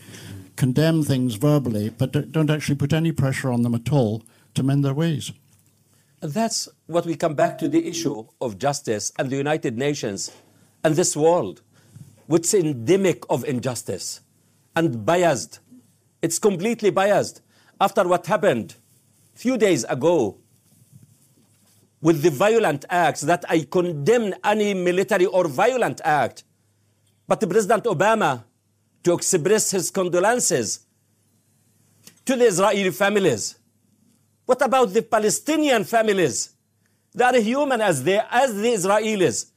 condemn 0.56 1.04
things 1.04 1.36
verbally, 1.36 1.90
but 1.90 2.32
don't 2.32 2.50
actually 2.50 2.76
put 2.76 2.94
any 2.94 3.12
pressure 3.12 3.52
on 3.52 3.64
them 3.64 3.74
at 3.74 3.92
all 3.92 4.24
to 4.56 4.64
mend 4.64 4.84
their 4.86 4.94
ways? 4.94 5.32
That's 6.22 6.70
what 6.86 7.06
we 7.06 7.16
come 7.16 7.34
back 7.34 7.58
to 7.60 7.68
the 7.68 7.88
issue 7.88 8.26
of 8.40 8.58
justice 8.58 9.12
and 9.18 9.30
the 9.30 9.38
United 9.38 9.78
Nations 9.78 10.32
and 10.84 10.96
this 10.96 11.16
world, 11.16 11.62
which 12.28 12.46
is 12.46 12.54
endemic 12.54 13.24
of 13.30 13.44
injustice 13.44 14.22
and 14.76 15.06
biased. 15.06 15.60
It's 16.22 16.38
completely 16.38 16.92
biased. 16.92 17.42
After 17.80 18.08
what 18.08 18.28
happened 18.28 18.76
a 19.36 19.38
few 19.40 19.58
days 19.58 19.84
ago 19.86 20.38
with 22.02 22.22
the 22.22 22.30
violent 22.30 22.86
acts 22.90 23.22
that 23.22 23.44
I 23.50 23.66
condemn 23.70 24.34
any 24.44 24.74
military 24.76 25.26
or 25.26 25.48
violent 25.48 26.02
act, 26.04 26.44
but 27.28 27.40
President 27.50 27.86
Obama 27.86 28.44
to 29.04 29.14
express 29.14 29.72
his 29.72 29.90
condolences 29.90 30.86
to 32.26 32.36
the 32.36 32.46
Israeli 32.46 32.92
families 32.92 33.56
what 34.52 34.62
about 34.64 34.92
the 34.92 35.02
Palestinian 35.02 35.86
families? 35.86 36.50
They 37.16 37.24
are 37.24 37.40
human 37.40 37.80
as 37.80 38.04
they 38.04 38.20
as 38.30 38.54
the 38.54 38.68
Israelis. 38.68 39.50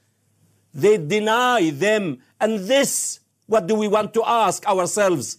They 0.73 0.99
deny 0.99 1.71
them. 1.71 2.19
And 2.41 2.61
this, 2.61 3.19
what 3.47 3.67
do 3.67 3.75
we 3.75 3.89
want 3.89 4.15
to 4.15 4.23
ask 4.25 4.65
ourselves? 4.69 5.39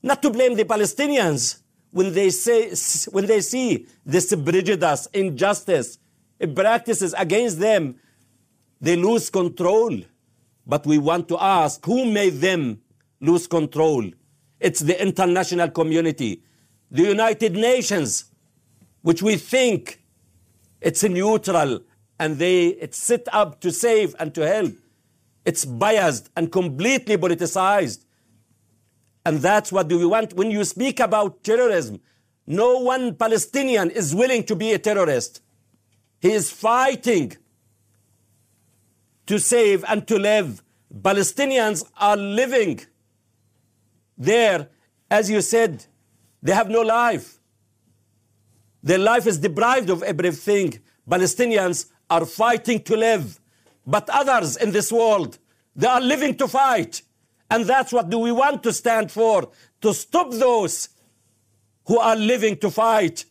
Not 0.00 0.22
to 0.22 0.30
blame 0.30 0.54
the 0.54 0.64
Palestinians 0.64 1.58
when 1.90 2.12
they 2.14 2.30
say 2.30 2.70
when 3.10 3.26
they 3.26 3.40
see 3.40 3.88
this 4.06 4.32
prejudice, 4.32 5.08
injustice, 5.12 5.98
eh, 6.40 6.46
practices 6.46 7.16
against 7.18 7.58
them, 7.58 7.96
they 8.80 8.94
lose 8.94 9.28
control. 9.28 9.92
But 10.64 10.86
we 10.86 10.98
want 10.98 11.26
to 11.30 11.36
ask 11.42 11.84
who 11.84 12.04
made 12.04 12.34
them 12.34 12.80
lose 13.20 13.48
control? 13.48 14.08
It's 14.60 14.78
the 14.78 15.02
international 15.02 15.70
community, 15.70 16.44
the 16.92 17.02
United 17.02 17.54
Nations 17.54 18.26
which 19.02 19.22
we 19.22 19.36
think 19.36 20.00
it's 20.80 21.02
neutral 21.02 21.80
and 22.18 22.38
they 22.38 22.68
it's 22.68 22.98
set 22.98 23.26
up 23.32 23.60
to 23.60 23.70
save 23.70 24.14
and 24.18 24.34
to 24.34 24.46
help. 24.46 24.72
It's 25.44 25.64
biased 25.64 26.30
and 26.36 26.50
completely 26.50 27.16
politicized. 27.16 28.04
And 29.24 29.38
that's 29.38 29.70
what 29.72 29.88
do 29.88 29.98
we 29.98 30.06
want 30.06 30.34
when 30.34 30.50
you 30.50 30.64
speak 30.64 31.00
about 31.00 31.42
terrorism. 31.44 32.00
No 32.46 32.78
one 32.78 33.14
Palestinian 33.14 33.90
is 33.90 34.14
willing 34.14 34.44
to 34.44 34.56
be 34.56 34.72
a 34.72 34.78
terrorist. 34.78 35.40
He 36.20 36.32
is 36.32 36.50
fighting 36.50 37.36
to 39.26 39.38
save 39.38 39.84
and 39.88 40.06
to 40.08 40.18
live. 40.18 40.62
Palestinians 40.94 41.84
are 41.96 42.16
living 42.16 42.80
there, 44.18 44.68
as 45.10 45.30
you 45.30 45.40
said, 45.40 45.86
they 46.42 46.52
have 46.52 46.68
no 46.68 46.82
life. 46.82 47.38
Their 48.82 48.98
life 48.98 49.26
is 49.26 49.38
deprived 49.38 49.90
of 49.90 50.02
everything. 50.02 50.80
Palestinians 51.08 51.86
are 52.10 52.26
fighting 52.26 52.82
to 52.82 52.96
live. 52.96 53.38
But 53.86 54.08
others 54.10 54.56
in 54.56 54.72
this 54.72 54.90
world, 54.92 55.38
they 55.74 55.86
are 55.86 56.00
living 56.00 56.36
to 56.36 56.48
fight. 56.48 57.02
And 57.50 57.64
that's 57.64 57.92
what 57.92 58.10
do 58.10 58.18
we 58.18 58.32
want 58.32 58.62
to 58.62 58.72
stand 58.72 59.10
for, 59.10 59.50
to 59.82 59.92
stop 59.92 60.30
those 60.30 60.88
who 61.86 61.98
are 61.98 62.16
living 62.16 62.56
to 62.58 62.70
fight. 62.70 63.24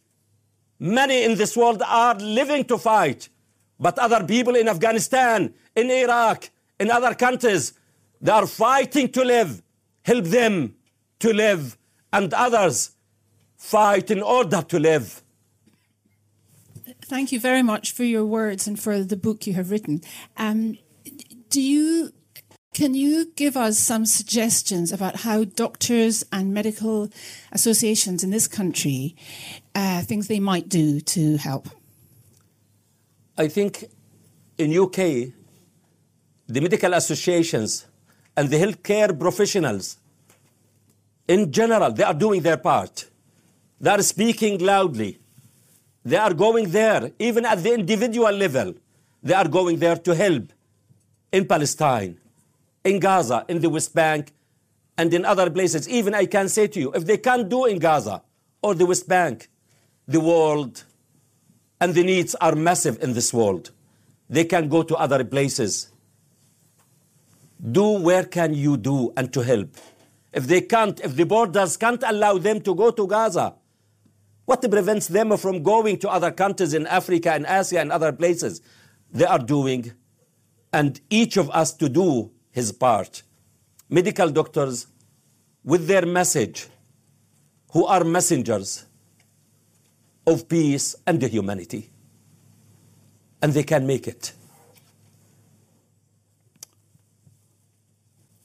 Many 0.80 1.24
in 1.24 1.36
this 1.36 1.56
world 1.56 1.82
are 1.86 2.16
living 2.16 2.66
to 2.66 2.78
fight. 2.78 3.30
But 3.80 3.97
other 3.97 4.24
people 4.26 4.56
in 4.56 4.68
Afghanistan, 4.68 5.54
in 5.76 5.89
Iraq, 5.89 6.49
in 6.80 6.91
other 6.91 7.16
countries, 7.16 7.74
they 8.20 8.32
are 8.32 8.45
fighting 8.45 9.10
to 9.10 9.24
live. 9.24 9.62
Help 10.04 10.26
them 10.26 10.76
to 11.20 11.34
live. 11.34 11.78
And 12.14 12.34
others 12.34 12.91
fight 13.58 14.12
in 14.12 14.22
order 14.22 14.62
to 14.62 14.80
live. 14.80 15.21
Thank 17.12 17.34
you 17.34 17.41
very 17.41 17.62
much 17.62 17.91
for 17.91 18.05
your 18.05 18.26
words 18.26 18.68
and 18.68 18.80
for 18.80 19.03
the 19.03 19.18
book 19.18 19.45
you 19.45 19.51
have 19.55 19.70
written. 19.70 19.99
Um, 20.38 20.78
do 21.49 21.62
you 21.62 22.14
can 22.74 22.93
you 22.93 23.34
give 23.36 23.57
us 23.57 23.78
some 23.78 24.05
suggestions 24.05 24.93
about 24.93 25.18
how 25.28 25.43
doctors 25.43 26.24
and 26.32 26.53
medical 26.53 27.09
associations 27.51 28.24
in 28.24 28.30
this 28.30 28.47
country 28.47 29.18
uh, 29.76 30.03
things 30.03 30.30
they 30.30 30.39
might 30.39 30.70
do 30.70 31.01
to 31.01 31.36
help? 31.36 31.68
I 33.38 33.49
think 33.49 33.84
in 34.57 34.72
UK, 34.72 35.34
the 36.47 36.62
medical 36.62 36.93
associations 36.93 37.88
and 38.38 38.49
the 38.49 38.55
healthcare 38.55 39.20
professionals, 39.20 39.97
in 41.28 41.51
general, 41.51 41.91
they 41.91 42.03
are 42.03 42.14
doing 42.14 42.41
their 42.41 42.55
part. 42.55 43.09
They 43.82 43.89
are 43.89 44.01
speaking 44.01 44.59
loudly. 44.59 45.21
They 46.04 46.18
are 46.18 46.34
going 46.34 46.72
there, 46.72 47.12
even 47.20 47.45
at 47.45 47.62
the 47.62 47.74
individual 47.74 48.32
level. 48.32 48.74
They 49.22 49.34
are 49.34 49.47
going 49.47 49.78
there 49.78 49.97
to 49.97 50.16
help 50.16 50.52
in 51.32 51.45
Palestine, 51.45 52.20
in 52.84 52.99
Gaza, 52.99 53.45
in 53.47 53.62
the 53.62 53.70
West 53.70 53.93
Bank, 53.93 54.32
and 54.97 55.14
in 55.14 55.26
other 55.26 55.49
places. 55.49 55.88
Even 55.88 56.14
I 56.16 56.26
can 56.26 56.49
say 56.49 56.68
to 56.68 56.80
you, 56.80 56.91
if 56.93 57.06
they 57.06 57.18
can't 57.18 57.47
do 57.47 57.66
in 57.66 57.80
Gaza 57.80 58.22
or 58.62 58.74
the 58.74 58.86
West 58.86 59.08
Bank, 59.08 59.49
the 60.08 60.20
world 60.20 60.84
and 61.80 61.93
the 61.93 62.04
needs 62.04 62.36
are 62.36 62.56
massive 62.56 63.02
in 63.02 63.14
this 63.14 63.34
world. 63.34 63.72
They 64.30 64.45
can 64.45 64.70
go 64.70 64.84
to 64.84 64.95
other 64.95 65.24
places. 65.24 65.91
Do 67.72 67.99
where 67.99 68.24
can 68.24 68.54
you 68.54 68.78
do 68.78 69.14
and 69.16 69.32
to 69.34 69.41
help. 69.41 69.76
If 70.34 70.47
they 70.47 70.62
can't, 70.62 70.99
if 71.02 71.16
the 71.16 71.26
borders 71.26 71.78
can't 71.78 72.04
allow 72.06 72.38
them 72.38 72.62
to 72.62 72.74
go 72.74 72.91
to 72.91 73.08
Gaza, 73.08 73.56
what 74.52 74.70
prevents 74.70 75.08
them 75.08 75.38
from 75.38 75.64
going 75.64 75.97
to 75.97 76.10
other 76.10 76.30
countries 76.30 76.74
in 76.74 76.86
Africa 76.86 77.32
and 77.32 77.45
Asia 77.47 77.80
and 77.80 77.91
other 77.91 78.12
places? 78.12 78.62
they 79.14 79.26
are 79.26 79.39
doing, 79.39 79.91
and 80.72 80.99
each 81.10 81.38
of 81.38 81.49
us 81.52 81.74
to 81.74 81.89
do 81.89 82.32
his 82.52 82.72
part. 82.72 83.24
Medical 83.89 84.30
doctors, 84.30 84.88
with 85.64 85.88
their 85.88 86.06
message, 86.06 86.68
who 87.74 87.86
are 87.86 88.04
messengers 88.04 88.86
of 90.26 90.47
peace 90.47 90.95
and 91.06 91.22
humanity. 91.22 91.89
And 93.41 93.54
they 93.54 93.64
can 93.64 93.86
make 93.86 94.08
it. 94.08 94.34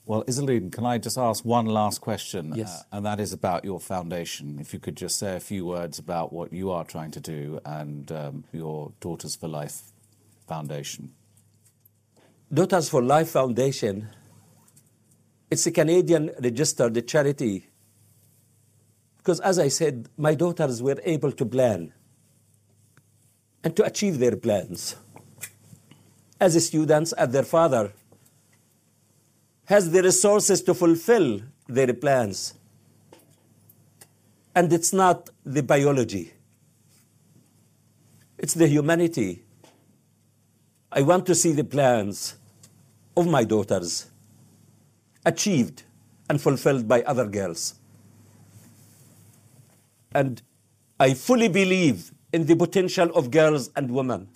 Well, 0.07 0.23
Izzeldin, 0.23 0.71
can 0.71 0.85
I 0.85 0.99
just 0.99 1.17
ask 1.17 1.43
one 1.43 1.65
last 1.65 1.99
question? 1.99 2.53
Yes. 2.55 2.79
Uh, 2.79 2.95
and 2.95 3.05
that 3.05 3.19
is 3.19 3.33
about 3.33 3.65
your 3.65 3.77
foundation. 3.77 4.57
If 4.57 4.73
you 4.73 4.79
could 4.79 4.95
just 4.95 5.19
say 5.19 5.35
a 5.35 5.39
few 5.41 5.65
words 5.65 5.99
about 5.99 6.31
what 6.31 6.53
you 6.53 6.71
are 6.71 6.85
trying 6.85 7.11
to 7.11 7.19
do 7.19 7.59
and 7.65 8.09
um, 8.13 8.45
your 8.53 8.93
Daughters 9.01 9.35
for 9.35 9.49
Life 9.49 9.81
Foundation. 10.47 11.11
Daughters 12.53 12.87
for 12.87 13.03
Life 13.03 13.31
Foundation, 13.31 14.07
it's 15.51 15.67
a 15.67 15.71
Canadian 15.71 16.31
registered 16.41 17.05
charity. 17.05 17.67
Because 19.17 19.41
as 19.41 19.59
I 19.59 19.67
said, 19.67 20.07
my 20.15 20.35
daughters 20.35 20.81
were 20.81 21.01
able 21.03 21.33
to 21.33 21.45
plan 21.45 21.91
and 23.61 23.75
to 23.75 23.83
achieve 23.83 24.19
their 24.19 24.37
plans. 24.37 24.95
As 26.39 26.65
students, 26.65 27.11
as 27.11 27.29
their 27.33 27.43
father 27.43 27.91
has 29.67 29.91
the 29.91 30.01
resources 30.01 30.61
to 30.61 30.73
fulfill 30.73 31.41
their 31.67 31.93
plans. 31.93 32.53
And 34.55 34.71
it's 34.71 34.93
not 34.93 35.29
the 35.45 35.61
biology, 35.61 36.31
it's 38.37 38.53
the 38.53 38.67
humanity. 38.67 39.43
I 40.89 41.01
want 41.01 41.25
to 41.25 41.35
see 41.35 41.51
the 41.51 41.65
plans 41.65 42.35
of 43.17 43.27
my 43.27 43.43
daughters 43.43 44.09
achieved 45.25 45.83
and 46.29 46.41
fulfilled 46.41 46.87
by 46.87 47.01
other 47.01 47.25
girls. 47.27 47.75
And 50.13 50.41
I 50.97 51.13
fully 51.13 51.49
believe 51.49 52.11
in 52.31 52.45
the 52.45 52.55
potential 52.55 53.09
of 53.13 53.31
girls 53.31 53.69
and 53.75 53.91
women. 53.91 54.29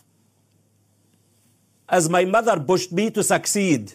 As 1.88 2.10
my 2.10 2.26
mother 2.26 2.60
pushed 2.60 2.92
me 2.92 3.10
to 3.12 3.24
succeed, 3.24 3.94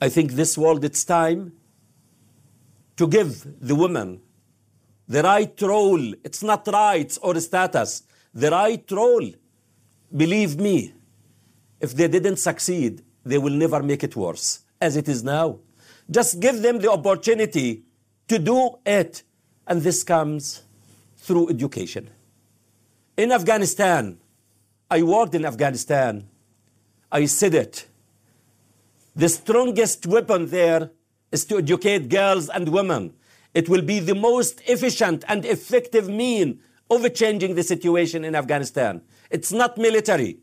I 0.00 0.08
think 0.08 0.32
this 0.32 0.56
world 0.56 0.84
it's 0.84 1.04
time 1.04 1.52
to 2.96 3.06
give 3.06 3.44
the 3.60 3.74
women 3.74 4.20
the 5.08 5.22
right 5.22 5.60
role. 5.62 6.14
It's 6.22 6.42
not 6.42 6.66
rights 6.66 7.18
or 7.18 7.38
status, 7.40 8.02
the 8.34 8.50
right 8.50 8.84
role. 8.90 9.30
Believe 10.14 10.58
me, 10.58 10.94
if 11.80 11.94
they 11.94 12.08
didn't 12.08 12.36
succeed, 12.36 13.02
they 13.24 13.38
will 13.38 13.52
never 13.52 13.82
make 13.82 14.04
it 14.04 14.14
worse 14.14 14.60
as 14.80 14.96
it 14.96 15.08
is 15.08 15.24
now. 15.24 15.58
Just 16.10 16.40
give 16.40 16.62
them 16.62 16.78
the 16.78 16.90
opportunity 16.90 17.82
to 18.28 18.38
do 18.38 18.78
it. 18.86 19.22
And 19.66 19.82
this 19.82 20.02
comes 20.02 20.62
through 21.16 21.50
education. 21.50 22.08
In 23.16 23.32
Afghanistan, 23.32 24.18
I 24.90 25.02
worked 25.02 25.34
in 25.34 25.44
Afghanistan. 25.44 26.26
I 27.12 27.26
said 27.26 27.54
it. 27.54 27.86
The 29.18 29.28
strongest 29.28 30.06
weapon 30.06 30.46
there 30.46 30.92
is 31.32 31.44
to 31.46 31.58
educate 31.58 32.08
girls 32.08 32.48
and 32.48 32.68
women. 32.68 33.14
It 33.52 33.68
will 33.68 33.82
be 33.82 33.98
the 33.98 34.14
most 34.14 34.62
efficient 34.68 35.24
and 35.26 35.44
effective 35.44 36.08
mean 36.08 36.60
of 36.88 37.12
changing 37.14 37.56
the 37.56 37.64
situation 37.64 38.24
in 38.24 38.36
Afghanistan. 38.36 39.02
It's 39.28 39.50
not 39.50 39.76
military. 39.76 40.38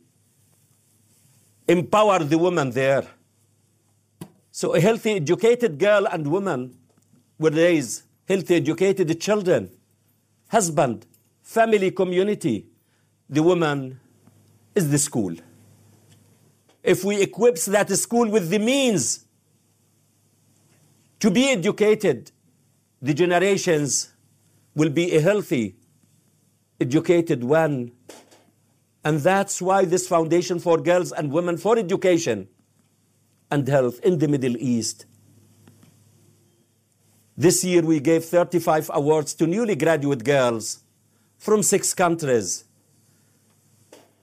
Empower 1.69 2.19
the 2.19 2.37
women 2.37 2.71
there. 2.71 3.07
So 4.51 4.75
a 4.75 4.81
healthy, 4.81 5.13
educated 5.13 5.79
girl 5.79 6.05
and 6.05 6.27
woman 6.27 6.77
will 7.39 7.53
raise 7.53 8.03
healthy, 8.27 8.55
educated 8.55 9.21
children, 9.21 9.69
husband, 10.49 11.05
family, 11.41 11.91
community. 11.91 12.67
The 13.29 13.41
woman 13.41 14.01
is 14.75 14.91
the 14.91 14.97
school. 14.97 15.35
If 16.85 17.03
we 17.03 17.19
equip 17.19 17.55
that 17.55 17.89
school 17.89 18.29
with 18.29 18.49
the 18.49 18.59
means 18.59 19.25
to 21.19 21.31
be 21.31 21.49
educated, 21.49 22.31
the 23.01 23.11
generations 23.11 24.13
will 24.75 24.91
be 24.91 25.15
a 25.15 25.19
healthy, 25.19 25.75
educated 26.79 27.43
one. 27.43 27.91
And 29.03 29.19
that's 29.19 29.63
why 29.63 29.85
this 29.85 30.07
Foundation 30.07 30.59
for 30.59 30.77
Girls 30.77 31.11
and 31.11 31.31
Women 31.31 31.57
for 31.57 31.75
Education 31.75 32.47
and 33.49 33.67
Health 33.67 33.99
in 34.01 34.19
the 34.19 34.27
Middle 34.27 34.55
East. 34.57 35.07
This 37.35 37.63
year 37.63 37.81
we 37.81 37.99
gave 37.99 38.25
35 38.25 38.91
awards 38.93 39.33
to 39.35 39.47
newly 39.47 39.75
graduate 39.75 40.23
girls 40.23 40.83
from 41.39 41.63
six 41.63 41.95
countries. 41.95 42.63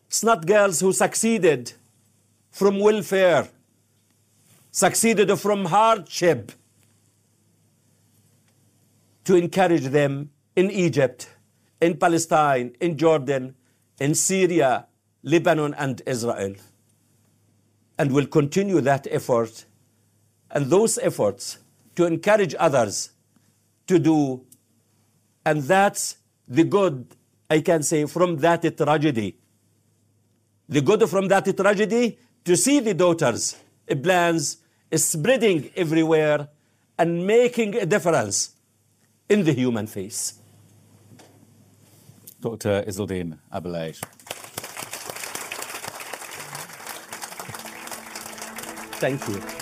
It's 0.06 0.22
not 0.22 0.46
girls 0.46 0.78
who 0.78 0.92
succeeded 0.92 1.72
from 2.52 2.78
welfare, 2.78 3.48
succeeded 4.70 5.34
from 5.38 5.64
hardship, 5.64 6.52
to 9.24 9.34
encourage 9.36 9.86
them 9.86 10.30
in 10.54 10.70
Egypt, 10.70 11.28
in 11.80 11.96
Palestine, 11.96 12.74
in 12.80 12.96
Jordan, 12.96 13.54
in 13.98 14.14
Syria, 14.14 14.86
Lebanon, 15.22 15.74
and 15.74 16.02
Israel. 16.06 16.54
And 17.98 18.12
will 18.12 18.26
continue 18.26 18.80
that 18.80 19.06
effort 19.10 19.64
and 20.50 20.66
those 20.66 20.98
efforts 20.98 21.58
to 21.96 22.04
encourage 22.04 22.54
others 22.58 23.12
to 23.86 23.98
do. 23.98 24.44
And 25.46 25.62
that's 25.62 26.16
the 26.48 26.64
good, 26.64 27.06
I 27.48 27.60
can 27.60 27.82
say, 27.82 28.06
from 28.06 28.36
that 28.38 28.76
tragedy. 28.76 29.38
The 30.68 30.80
good 30.80 31.08
from 31.08 31.28
that 31.28 31.56
tragedy 31.56 32.18
to 32.44 32.56
see 32.56 32.80
the 32.80 32.94
daughters' 32.94 33.56
plans 34.02 34.58
spreading 34.94 35.70
everywhere 35.76 36.48
and 36.98 37.26
making 37.26 37.74
a 37.76 37.86
difference 37.86 38.52
in 39.28 39.44
the 39.44 39.52
human 39.52 39.86
face. 39.86 40.34
Dr. 42.40 42.82
Izzeldin 42.86 43.38
Abuelaish. 43.52 44.00
Thank 48.98 49.28
you. 49.28 49.61